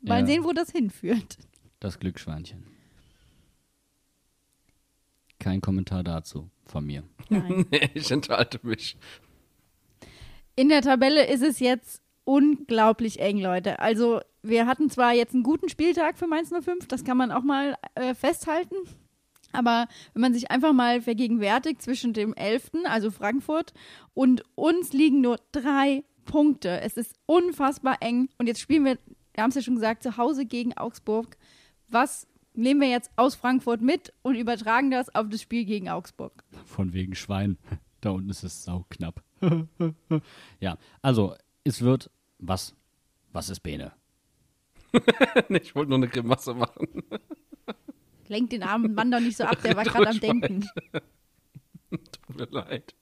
[0.00, 0.26] Mal ja.
[0.26, 1.38] sehen, wo das hinführt.
[1.80, 2.75] Das Glücksschweinchen.
[5.38, 7.02] Kein Kommentar dazu von mir.
[7.28, 7.66] Nein.
[7.70, 8.96] nee, ich enthalte mich.
[10.54, 13.78] In der Tabelle ist es jetzt unglaublich eng, Leute.
[13.78, 17.42] Also, wir hatten zwar jetzt einen guten Spieltag für Mainz 05, das kann man auch
[17.42, 18.76] mal äh, festhalten.
[19.52, 23.72] Aber wenn man sich einfach mal vergegenwärtigt zwischen dem 11., also Frankfurt,
[24.14, 26.80] und uns liegen nur drei Punkte.
[26.80, 28.28] Es ist unfassbar eng.
[28.38, 28.98] Und jetzt spielen wir,
[29.34, 31.36] wir haben es ja schon gesagt, zu Hause gegen Augsburg.
[31.88, 32.26] Was
[32.56, 36.44] nehmen wir jetzt aus Frankfurt mit und übertragen das auf das Spiel gegen Augsburg?
[36.64, 37.58] Von wegen Schwein.
[38.02, 39.24] Da unten ist es sauknapp.
[40.60, 41.34] ja, also
[41.64, 42.76] es wird was?
[43.32, 43.90] Was ist Bene?
[45.48, 47.02] ich wollte nur eine Grimasse machen.
[48.28, 50.68] Lenkt den armen Mann doch nicht so ab, der war gerade am Denken.
[51.90, 52.94] Tut mir leid.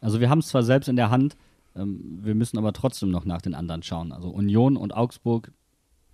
[0.00, 1.36] Also wir haben es zwar selbst in der Hand,
[1.74, 4.12] ähm, wir müssen aber trotzdem noch nach den anderen schauen.
[4.12, 5.52] Also Union und Augsburg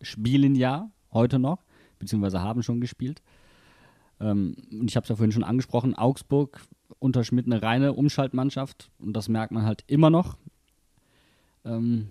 [0.00, 1.64] spielen ja heute noch,
[1.98, 3.22] beziehungsweise haben schon gespielt.
[4.20, 6.60] Ähm, und ich habe es ja vorhin schon angesprochen, Augsburg
[6.98, 10.36] unter Schmidt eine reine Umschaltmannschaft und das merkt man halt immer noch.
[11.64, 12.08] Ähm,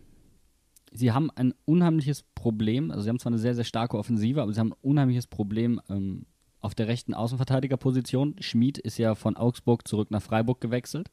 [0.91, 4.54] sie haben ein unheimliches Problem, also sie haben zwar eine sehr, sehr starke Offensive, aber
[4.54, 6.26] sie haben ein unheimliches Problem ähm,
[6.60, 8.36] auf der rechten Außenverteidigerposition.
[8.39, 11.10] Schmid ist ja von Augsburg zurück nach Freiburg gewechselt.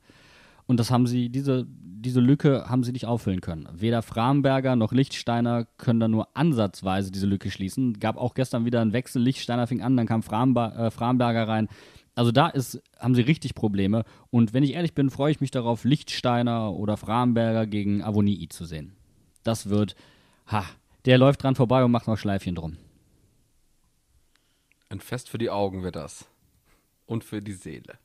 [0.67, 3.69] Und das haben sie, diese, diese Lücke haben sie nicht auffüllen können.
[3.73, 7.99] Weder Framberger noch Lichtsteiner können da nur ansatzweise diese Lücke schließen.
[8.01, 9.23] Gab auch gestern wieder einen Wechsel.
[9.23, 11.69] Lichtsteiner fing an, dann kam Framber, äh, Framberger rein.
[12.15, 14.05] Also da ist, haben sie richtig Probleme.
[14.31, 18.65] Und wenn ich ehrlich bin, freue ich mich darauf, Lichtsteiner oder Framberger gegen Avonii zu
[18.65, 18.97] sehen.
[19.43, 19.95] Das wird,
[20.47, 20.65] ha,
[21.05, 22.79] der läuft dran vorbei und macht noch Schleifchen drum.
[24.89, 26.27] Ein Fest für die Augen wird das.
[27.05, 27.99] Und für die Seele.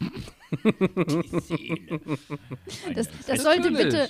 [0.00, 2.00] Die Seele.
[2.94, 4.08] Das, das sollte bitte,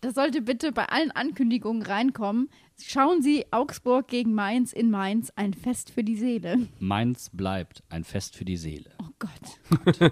[0.00, 2.48] das sollte bitte bei allen Ankündigungen reinkommen.
[2.80, 6.68] Schauen Sie Augsburg gegen Mainz in Mainz, ein Fest für die Seele.
[6.78, 8.90] Mainz bleibt ein Fest für die Seele.
[9.02, 10.10] Oh Gott.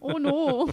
[0.00, 0.68] oh no.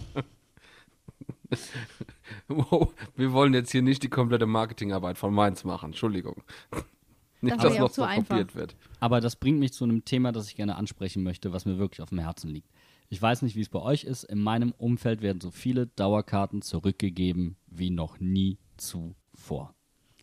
[2.48, 5.86] wow, wir wollen jetzt hier nicht die komplette Marketingarbeit von Mainz machen.
[5.86, 6.42] Entschuldigung.
[7.40, 8.76] Nicht, das dass noch so kopiert wird.
[8.98, 12.02] Aber das bringt mich zu einem Thema, das ich gerne ansprechen möchte, was mir wirklich
[12.02, 12.68] auf dem Herzen liegt.
[13.12, 14.22] Ich weiß nicht, wie es bei euch ist.
[14.22, 19.74] In meinem Umfeld werden so viele Dauerkarten zurückgegeben wie noch nie zuvor.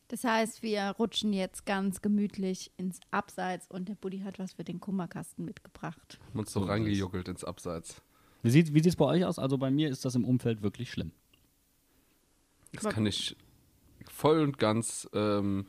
[0.07, 4.63] Das heißt, wir rutschen jetzt ganz gemütlich ins Abseits und der Buddy hat was für
[4.63, 6.17] den Kummerkasten mitgebracht.
[6.29, 8.01] Haben uns so reingejuckelt ins Abseits.
[8.41, 9.37] Wie sieht es bei euch aus?
[9.37, 11.11] Also bei mir ist das im Umfeld wirklich schlimm.
[12.71, 13.35] Das kann ich
[14.09, 15.65] voll und ganz ähm,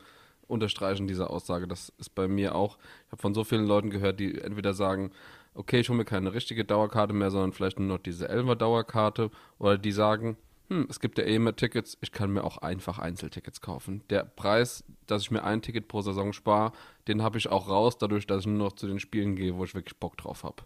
[0.47, 1.67] unterstreichen, diese Aussage.
[1.67, 2.77] Das ist bei mir auch.
[3.07, 5.11] Ich habe von so vielen Leuten gehört, die entweder sagen,
[5.53, 9.31] okay, ich hole mir keine richtige Dauerkarte mehr, sondern vielleicht nur noch diese Elfer Dauerkarte.
[9.57, 10.37] Oder die sagen,
[10.69, 14.03] hm, es gibt ja eh immer Tickets, ich kann mir auch einfach Einzeltickets kaufen.
[14.09, 16.71] Der Preis, dass ich mir ein Ticket pro Saison spare,
[17.07, 19.63] den habe ich auch raus, dadurch, dass ich nur noch zu den Spielen gehe, wo
[19.63, 20.63] ich wirklich Bock drauf habe.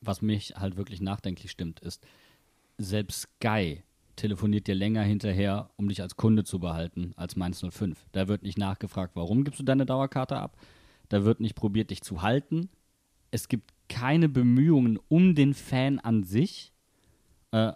[0.00, 2.04] Was mich halt wirklich nachdenklich stimmt, ist,
[2.78, 3.82] selbst Sky
[4.16, 8.06] telefoniert dir länger hinterher, um dich als Kunde zu behalten, als Mainz 05.
[8.10, 10.56] Da wird nicht nachgefragt, warum gibst du deine Dauerkarte ab.
[11.08, 12.68] Da wird nicht probiert, dich zu halten.
[13.30, 16.72] Es gibt keine Bemühungen um den Fan an sich.
[17.52, 17.72] Äh,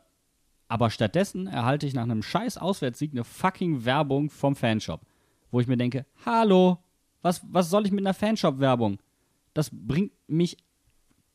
[0.68, 5.02] aber stattdessen erhalte ich nach einem scheiß Auswärtssieg eine fucking Werbung vom Fanshop.
[5.50, 6.78] Wo ich mir denke, hallo,
[7.20, 8.98] was, was soll ich mit einer Fanshop-Werbung?
[9.54, 10.56] Das bringt mich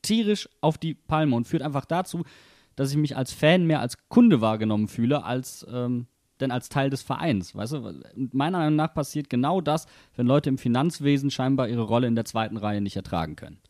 [0.02, 2.24] tierisch auf die Palme und führt einfach dazu,
[2.74, 6.06] dass ich mich als Fan mehr als Kunde wahrgenommen fühle, als ähm,
[6.40, 7.54] denn als Teil des Vereins.
[7.54, 8.00] Weißt du,
[8.32, 9.86] meiner Meinung nach passiert genau das,
[10.16, 13.60] wenn Leute im Finanzwesen scheinbar ihre Rolle in der zweiten Reihe nicht ertragen können.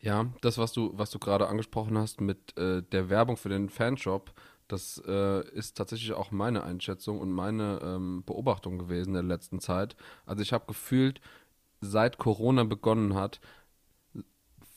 [0.00, 3.68] Ja, das, was du, was du gerade angesprochen hast mit äh, der Werbung für den
[3.68, 4.32] Fanshop,
[4.66, 9.60] das äh, ist tatsächlich auch meine Einschätzung und meine ähm, Beobachtung gewesen in der letzten
[9.60, 9.96] Zeit.
[10.26, 11.20] Also ich habe gefühlt,
[11.80, 13.40] seit Corona begonnen hat,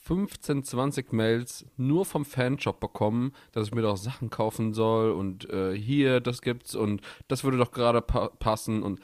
[0.04, 5.48] 15, 20 Mails nur vom Fanshop bekommen, dass ich mir doch Sachen kaufen soll und
[5.48, 9.00] äh, hier, das gibt's und das würde doch gerade pa passen und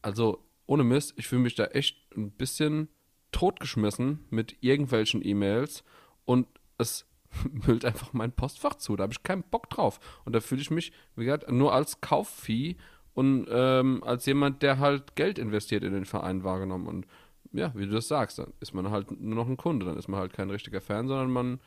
[0.00, 2.88] also ohne Mist, ich fühle mich da echt ein bisschen
[3.32, 5.84] totgeschmissen mit irgendwelchen E-Mails
[6.24, 6.46] und
[6.78, 7.06] es
[7.66, 8.96] müllt einfach mein Postfach zu.
[8.96, 10.00] Da habe ich keinen Bock drauf.
[10.24, 12.76] Und da fühle ich mich, wie gesagt, nur als Kaufvieh
[13.14, 16.86] und ähm, als jemand, der halt Geld investiert in den Verein wahrgenommen.
[16.86, 17.06] Und
[17.52, 19.86] ja, wie du das sagst, dann ist man halt nur noch ein Kunde.
[19.86, 21.60] Dann ist man halt kein richtiger Fan, sondern man,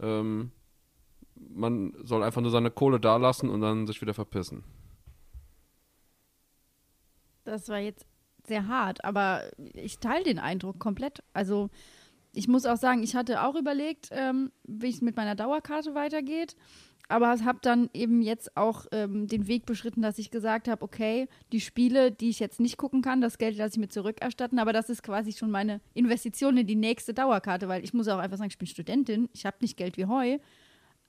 [0.00, 0.50] ähm,
[1.36, 4.64] man soll einfach nur seine Kohle dalassen und dann sich wieder verpissen.
[7.44, 8.06] Das war jetzt
[8.46, 9.42] sehr hart, aber
[9.74, 11.22] ich teile den Eindruck komplett.
[11.32, 11.70] Also
[12.32, 16.56] ich muss auch sagen, ich hatte auch überlegt, ähm, wie es mit meiner Dauerkarte weitergeht,
[17.08, 21.28] aber habe dann eben jetzt auch ähm, den Weg beschritten, dass ich gesagt habe, okay,
[21.52, 24.72] die Spiele, die ich jetzt nicht gucken kann, das Geld lasse ich mir zurückerstatten, aber
[24.72, 28.36] das ist quasi schon meine Investition in die nächste Dauerkarte, weil ich muss auch einfach
[28.36, 30.38] sagen, ich bin Studentin, ich habe nicht Geld wie Heu,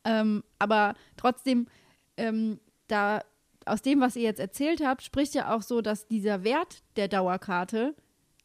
[0.05, 1.67] ähm, aber trotzdem
[2.15, 3.21] ähm, da
[3.65, 7.07] aus dem, was ihr jetzt erzählt habt, spricht ja auch so, dass dieser Wert der
[7.07, 7.93] Dauerkarte,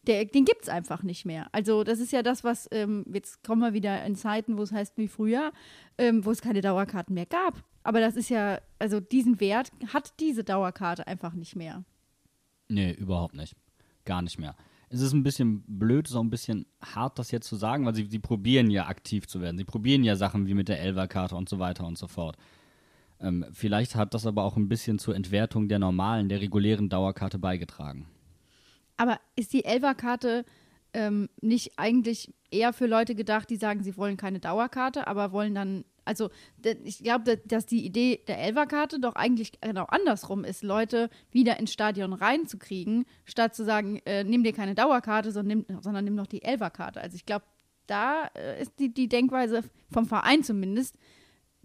[0.06, 1.48] der, den gibt es einfach nicht mehr.
[1.52, 4.72] Also das ist ja das, was, ähm, jetzt kommen wir wieder in Zeiten, wo es
[4.72, 5.52] heißt wie früher,
[5.98, 7.62] ähm, wo es keine Dauerkarten mehr gab.
[7.82, 11.84] Aber das ist ja, also diesen Wert hat diese Dauerkarte einfach nicht mehr.
[12.68, 13.54] Nee, überhaupt nicht.
[14.04, 14.54] Gar nicht mehr.
[14.88, 18.06] Es ist ein bisschen blöd, so ein bisschen hart, das jetzt zu sagen, weil sie,
[18.06, 19.58] sie probieren ja aktiv zu werden.
[19.58, 22.36] Sie probieren ja Sachen wie mit der Elva-Karte und so weiter und so fort.
[23.20, 27.38] Ähm, vielleicht hat das aber auch ein bisschen zur Entwertung der normalen, der regulären Dauerkarte
[27.38, 28.06] beigetragen.
[28.96, 30.44] Aber ist die Elva-Karte
[30.92, 35.54] ähm, nicht eigentlich eher für Leute gedacht, die sagen, sie wollen keine Dauerkarte, aber wollen
[35.54, 36.30] dann, also
[36.84, 41.72] ich glaube, dass die Idee der Elva-Karte doch eigentlich genau andersrum ist, Leute wieder ins
[41.72, 46.28] Stadion reinzukriegen, statt zu sagen, äh, nimm dir keine Dauerkarte, sondern nimm, sondern nimm noch
[46.28, 47.00] die Elva-Karte.
[47.00, 47.44] Also ich glaube,
[47.86, 50.96] da äh, ist die, die Denkweise vom Verein zumindest,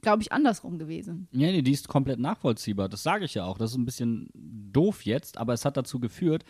[0.02, 1.28] glaube ich, andersrum gewesen.
[1.32, 2.90] Ja, nee, die ist komplett nachvollziehbar.
[2.90, 3.58] Das sage ich ja auch.
[3.58, 6.44] Das ist ein bisschen doof jetzt, aber es hat dazu geführt,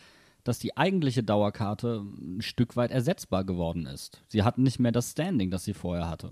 [0.50, 4.24] dass die eigentliche Dauerkarte ein Stück weit ersetzbar geworden ist.
[4.28, 6.32] Sie hatten nicht mehr das Standing, das sie vorher hatte.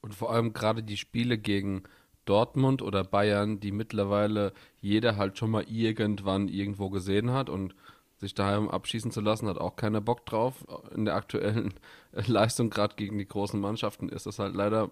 [0.00, 1.84] Und vor allem gerade die Spiele gegen
[2.24, 7.76] Dortmund oder Bayern, die mittlerweile jeder halt schon mal irgendwann irgendwo gesehen hat und
[8.16, 10.66] sich daheim abschießen zu lassen, hat auch keiner Bock drauf.
[10.92, 11.74] In der aktuellen
[12.12, 14.90] Leistung, gerade gegen die großen Mannschaften, ist das halt leider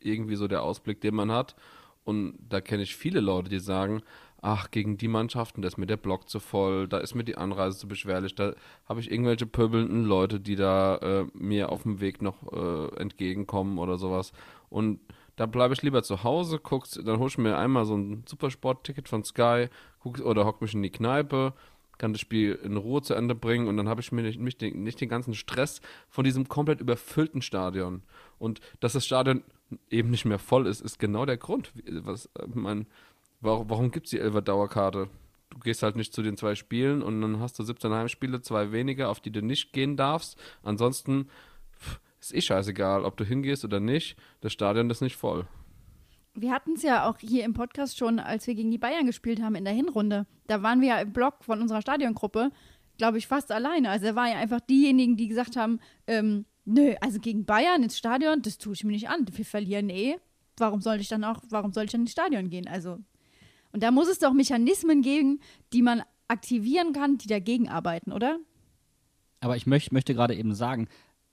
[0.00, 1.54] irgendwie so der Ausblick, den man hat.
[2.02, 4.00] Und da kenne ich viele Leute, die sagen,
[4.46, 7.36] ach, gegen die Mannschaften, da ist mir der Block zu voll, da ist mir die
[7.36, 8.54] Anreise zu beschwerlich, da
[8.88, 13.78] habe ich irgendwelche pöbelnden Leute, die da äh, mir auf dem Weg noch äh, entgegenkommen
[13.78, 14.32] oder sowas.
[14.70, 15.00] Und
[15.34, 19.08] da bleibe ich lieber zu Hause, guck's, dann hole ich mir einmal so ein Supersport-Ticket
[19.08, 19.66] von Sky,
[19.98, 21.52] guck, oder hock mich in die Kneipe,
[21.98, 24.60] kann das Spiel in Ruhe zu Ende bringen und dann habe ich mir nicht, nicht,
[24.60, 28.02] den, nicht den ganzen Stress von diesem komplett überfüllten Stadion.
[28.38, 29.42] Und dass das Stadion
[29.90, 31.72] eben nicht mehr voll ist, ist genau der Grund.
[32.04, 32.86] Was, äh, mein,
[33.40, 35.08] warum warum gibt es die Elfer Dauerkarte?
[35.50, 38.72] Du gehst halt nicht zu den zwei Spielen und dann hast du 17 Heimspiele, zwei
[38.72, 40.36] weniger, auf die du nicht gehen darfst.
[40.62, 41.28] Ansonsten
[42.20, 44.16] ist eh scheißegal, ob du hingehst oder nicht.
[44.40, 45.46] Das Stadion ist nicht voll.
[46.34, 49.40] Wir hatten es ja auch hier im Podcast schon, als wir gegen die Bayern gespielt
[49.40, 50.26] haben in der Hinrunde.
[50.46, 52.50] Da waren wir ja im Block von unserer Stadiongruppe,
[52.98, 53.88] glaube ich, fast alleine.
[53.88, 57.96] Also da waren ja einfach diejenigen, die gesagt haben, ähm, Nö, also gegen Bayern ins
[57.96, 59.24] Stadion, das tue ich mir nicht an.
[59.30, 60.16] Wir verlieren eh.
[60.58, 62.66] Warum soll ich dann auch, warum soll ich dann ins Stadion gehen?
[62.66, 62.98] Also,
[63.76, 65.38] und da muss es doch Mechanismen geben,
[65.74, 68.38] die man aktivieren kann, die dagegen arbeiten, oder?
[69.40, 70.88] Aber ich möcht, möchte gerade eben sagen,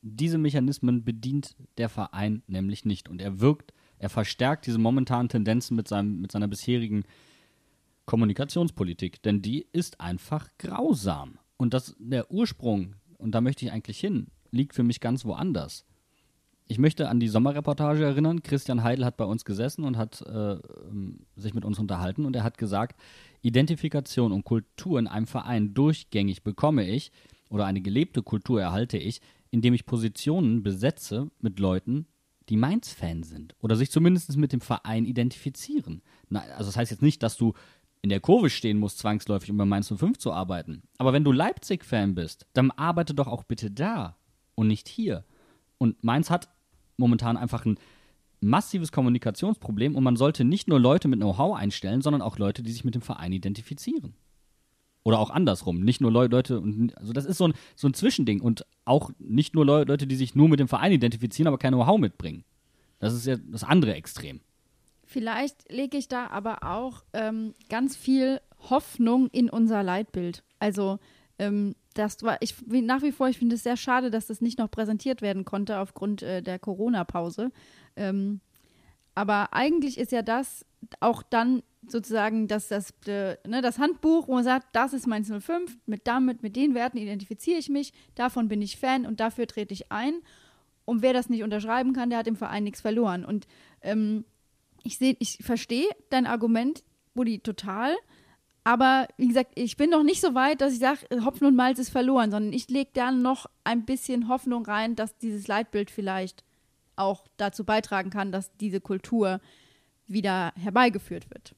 [0.05, 3.07] Diese Mechanismen bedient der Verein nämlich nicht.
[3.07, 7.05] Und er wirkt, er verstärkt diese momentanen Tendenzen mit, seinem, mit seiner bisherigen
[8.05, 9.23] Kommunikationspolitik.
[9.23, 11.39] Denn die ist einfach grausam.
[11.55, 15.85] Und das, der Ursprung, und da möchte ich eigentlich hin, liegt für mich ganz woanders.
[16.67, 18.41] Ich möchte an die Sommerreportage erinnern.
[18.41, 20.57] Christian Heidel hat bei uns gesessen und hat äh,
[21.35, 22.99] sich mit uns unterhalten und er hat gesagt,
[23.41, 27.11] Identifikation und Kultur in einem Verein durchgängig bekomme ich
[27.49, 32.07] oder eine gelebte Kultur erhalte ich, indem ich Positionen besetze mit Leuten,
[32.49, 36.01] die Mainz-Fan sind oder sich zumindest mit dem Verein identifizieren.
[36.29, 37.53] Na, also das heißt jetzt nicht, dass du
[38.01, 40.83] in der Kurve stehen musst, zwangsläufig, um bei Mainz 05 zu arbeiten.
[40.97, 44.17] Aber wenn du Leipzig-Fan bist, dann arbeite doch auch bitte da
[44.55, 45.23] und nicht hier.
[45.83, 46.47] Und Mainz hat
[46.95, 47.77] momentan einfach ein
[48.39, 52.71] massives Kommunikationsproblem und man sollte nicht nur Leute mit Know-how einstellen, sondern auch Leute, die
[52.71, 54.13] sich mit dem Verein identifizieren.
[55.03, 55.81] Oder auch andersrum.
[55.81, 56.63] Nicht nur Leu Leute,
[56.95, 60.15] also das ist so ein, so ein Zwischending und auch nicht nur Leu Leute, die
[60.15, 62.45] sich nur mit dem Verein identifizieren, aber kein Know-how mitbringen.
[62.99, 64.39] Das ist ja das andere Extrem.
[65.03, 70.45] Vielleicht lege ich da aber auch ähm, ganz viel Hoffnung in unser Leitbild.
[70.59, 70.99] Also
[71.39, 74.59] ähm, das war, ich nach wie vor, ich finde es sehr schade, dass das nicht
[74.59, 77.51] noch präsentiert werden konnte aufgrund äh, der Corona-Pause.
[77.95, 78.41] Ähm,
[79.15, 80.65] aber eigentlich ist ja das
[80.99, 85.23] auch dann sozusagen das, das, äh, ne, das Handbuch, wo man sagt, das ist mein
[85.25, 89.47] 05, mit damit, mit den Werten identifiziere ich mich, davon bin ich Fan und dafür
[89.47, 90.15] trete ich ein.
[90.85, 93.23] Und wer das nicht unterschreiben kann, der hat im Verein nichts verloren.
[93.23, 93.47] Und
[93.81, 94.25] ähm,
[94.83, 96.83] ich sehe, ich verstehe dein Argument,
[97.13, 97.95] Buddy, total.
[98.63, 101.79] Aber wie gesagt, ich bin noch nicht so weit, dass ich sage, Hopfen und Malz
[101.79, 106.45] ist verloren, sondern ich lege da noch ein bisschen Hoffnung rein, dass dieses Leitbild vielleicht
[106.95, 109.41] auch dazu beitragen kann, dass diese Kultur
[110.07, 111.55] wieder herbeigeführt wird.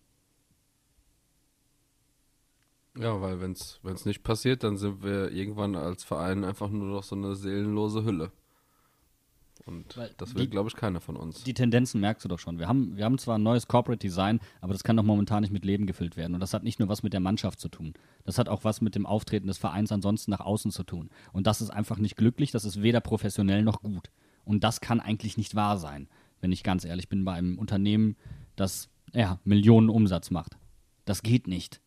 [2.98, 7.04] Ja, weil wenn es nicht passiert, dann sind wir irgendwann als Verein einfach nur noch
[7.04, 8.32] so eine seelenlose Hülle.
[9.66, 11.44] Und Weil das will, glaube ich, keiner von uns.
[11.44, 12.60] Die Tendenzen merkst du doch schon.
[12.60, 15.52] Wir haben, wir haben zwar ein neues Corporate Design, aber das kann doch momentan nicht
[15.52, 16.36] mit Leben gefüllt werden.
[16.36, 17.94] Und das hat nicht nur was mit der Mannschaft zu tun.
[18.26, 21.10] Das hat auch was mit dem Auftreten des Vereins ansonsten nach außen zu tun.
[21.34, 24.12] Und das ist einfach nicht glücklich, das ist weder professionell noch gut.
[24.44, 26.08] Und das kann eigentlich nicht wahr sein,
[26.42, 28.16] wenn ich ganz ehrlich bin, bei einem Unternehmen,
[28.56, 30.58] das ja, Millionen Umsatz macht.
[31.06, 31.82] Das geht nicht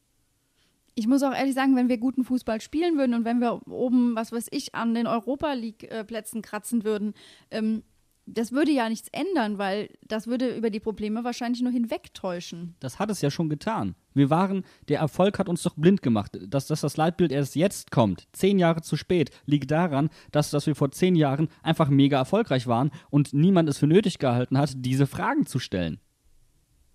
[0.99, 4.17] ich muss auch ehrlich sagen, wenn wir guten Fußball spielen würden und wenn wir oben,
[4.17, 7.15] was weiß ich, an den Europa League-Plätzen kratzen würden,
[7.53, 7.85] ähm,
[8.27, 12.75] das würde ja nichts ändern, weil das würde über die Probleme wahrscheinlich nur hinwegtäuschen.
[12.81, 13.95] Das hat es ja schon getan.
[14.13, 16.37] Wir waren, der Erfolg hat uns doch blind gemacht.
[16.49, 20.67] Dass, dass das Leitbild erst jetzt kommt, zehn Jahre zu spät, liegt daran, dass, dass
[20.67, 24.73] wir vor zehn Jahren einfach mega erfolgreich waren und niemand es für nötig gehalten hat,
[24.75, 26.01] diese Fragen zu stellen.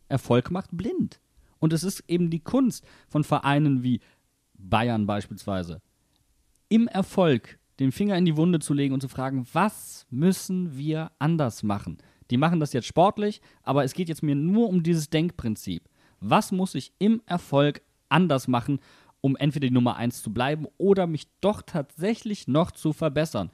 [0.10, 1.20] Erfolg macht blind.
[1.64, 4.02] Und es ist eben die Kunst von Vereinen wie
[4.54, 5.82] Bayern beispielsweise,
[6.68, 11.14] im Erfolg den Finger in die Wunde zu legen und zu fragen, was müssen wir
[11.20, 12.00] anders machen?
[12.32, 15.88] Die machen das jetzt sportlich, aber es geht jetzt mir nur um dieses Denkprinzip.
[16.20, 18.82] Was muss ich im Erfolg anders machen,
[19.22, 23.52] um entweder die Nummer 1 zu bleiben oder mich doch tatsächlich noch zu verbessern?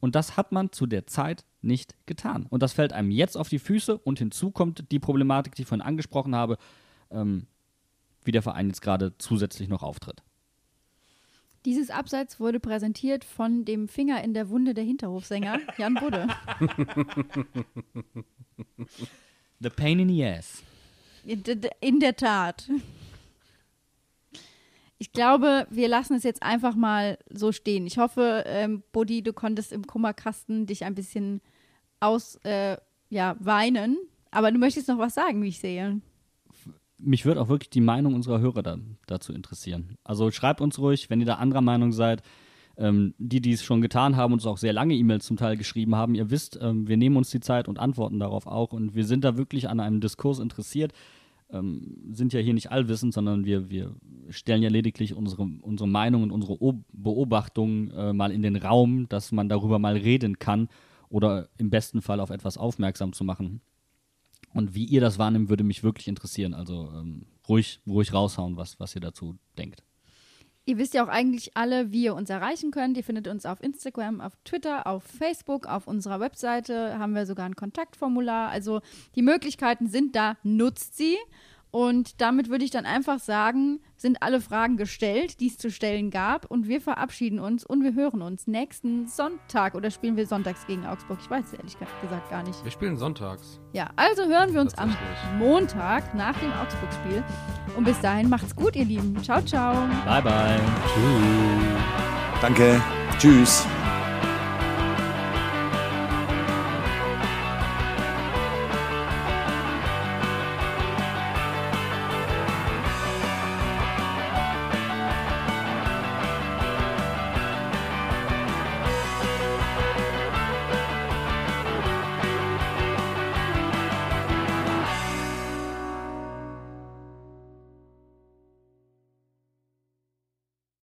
[0.00, 2.46] Und das hat man zu der Zeit nicht getan.
[2.48, 5.68] Und das fällt einem jetzt auf die Füße und hinzu kommt die Problematik, die ich
[5.68, 6.56] vorhin angesprochen habe
[7.12, 7.46] ähm,
[8.24, 10.22] wie der Verein jetzt gerade zusätzlich noch auftritt.
[11.64, 16.28] Dieses Abseits wurde präsentiert von dem Finger in der Wunde der Hinterhofsänger Jan Budde.
[19.60, 20.62] The pain in the ass.
[21.24, 22.68] In der Tat.
[24.98, 27.86] Ich glaube, wir lassen es jetzt einfach mal so stehen.
[27.86, 31.40] Ich hoffe, ähm, Buddy, du konntest im Kummerkasten dich ein bisschen
[32.00, 32.76] aus, äh,
[33.08, 33.98] ja, weinen.
[34.32, 36.00] Aber du möchtest noch was sagen, wie ich sehe
[37.02, 39.96] mich würde auch wirklich die Meinung unserer Hörer da, dazu interessieren.
[40.04, 42.22] Also schreibt uns ruhig, wenn ihr da anderer Meinung seid.
[42.78, 45.94] Ähm, die, die es schon getan haben, uns auch sehr lange E-Mails zum Teil geschrieben
[45.94, 46.14] haben.
[46.14, 48.72] Ihr wisst, ähm, wir nehmen uns die Zeit und antworten darauf auch.
[48.72, 50.94] Und wir sind da wirklich an einem Diskurs interessiert.
[51.50, 53.94] Ähm, sind ja hier nicht allwissend, sondern wir, wir
[54.30, 56.56] stellen ja lediglich unsere, unsere Meinung und unsere
[56.92, 60.68] Beobachtungen äh, mal in den Raum, dass man darüber mal reden kann
[61.10, 63.60] oder im besten Fall auf etwas aufmerksam zu machen.
[64.54, 66.54] Und wie ihr das wahrnehmt, würde mich wirklich interessieren.
[66.54, 69.82] Also ähm, ruhig, ruhig raushauen, was, was ihr dazu denkt.
[70.64, 72.96] Ihr wisst ja auch eigentlich alle, wie ihr uns erreichen könnt.
[72.96, 77.46] Ihr findet uns auf Instagram, auf Twitter, auf Facebook, auf unserer Webseite haben wir sogar
[77.46, 78.48] ein Kontaktformular.
[78.50, 78.80] Also
[79.16, 81.16] die Möglichkeiten sind da, nutzt sie.
[81.72, 86.10] Und damit würde ich dann einfach sagen, sind alle Fragen gestellt, die es zu stellen
[86.10, 86.44] gab.
[86.44, 89.74] Und wir verabschieden uns und wir hören uns nächsten Sonntag.
[89.74, 91.18] Oder spielen wir sonntags gegen Augsburg?
[91.22, 92.62] Ich weiß es ehrlich gesagt gar nicht.
[92.62, 93.58] Wir spielen sonntags.
[93.72, 94.94] Ja, also hören wir uns am
[95.38, 97.24] Montag nach dem Augsburg-Spiel.
[97.74, 99.16] Und bis dahin macht's gut, ihr Lieben.
[99.22, 99.72] Ciao, ciao.
[100.04, 100.60] Bye, bye.
[100.86, 102.42] Tschüss.
[102.42, 102.82] Danke.
[103.18, 103.66] Tschüss.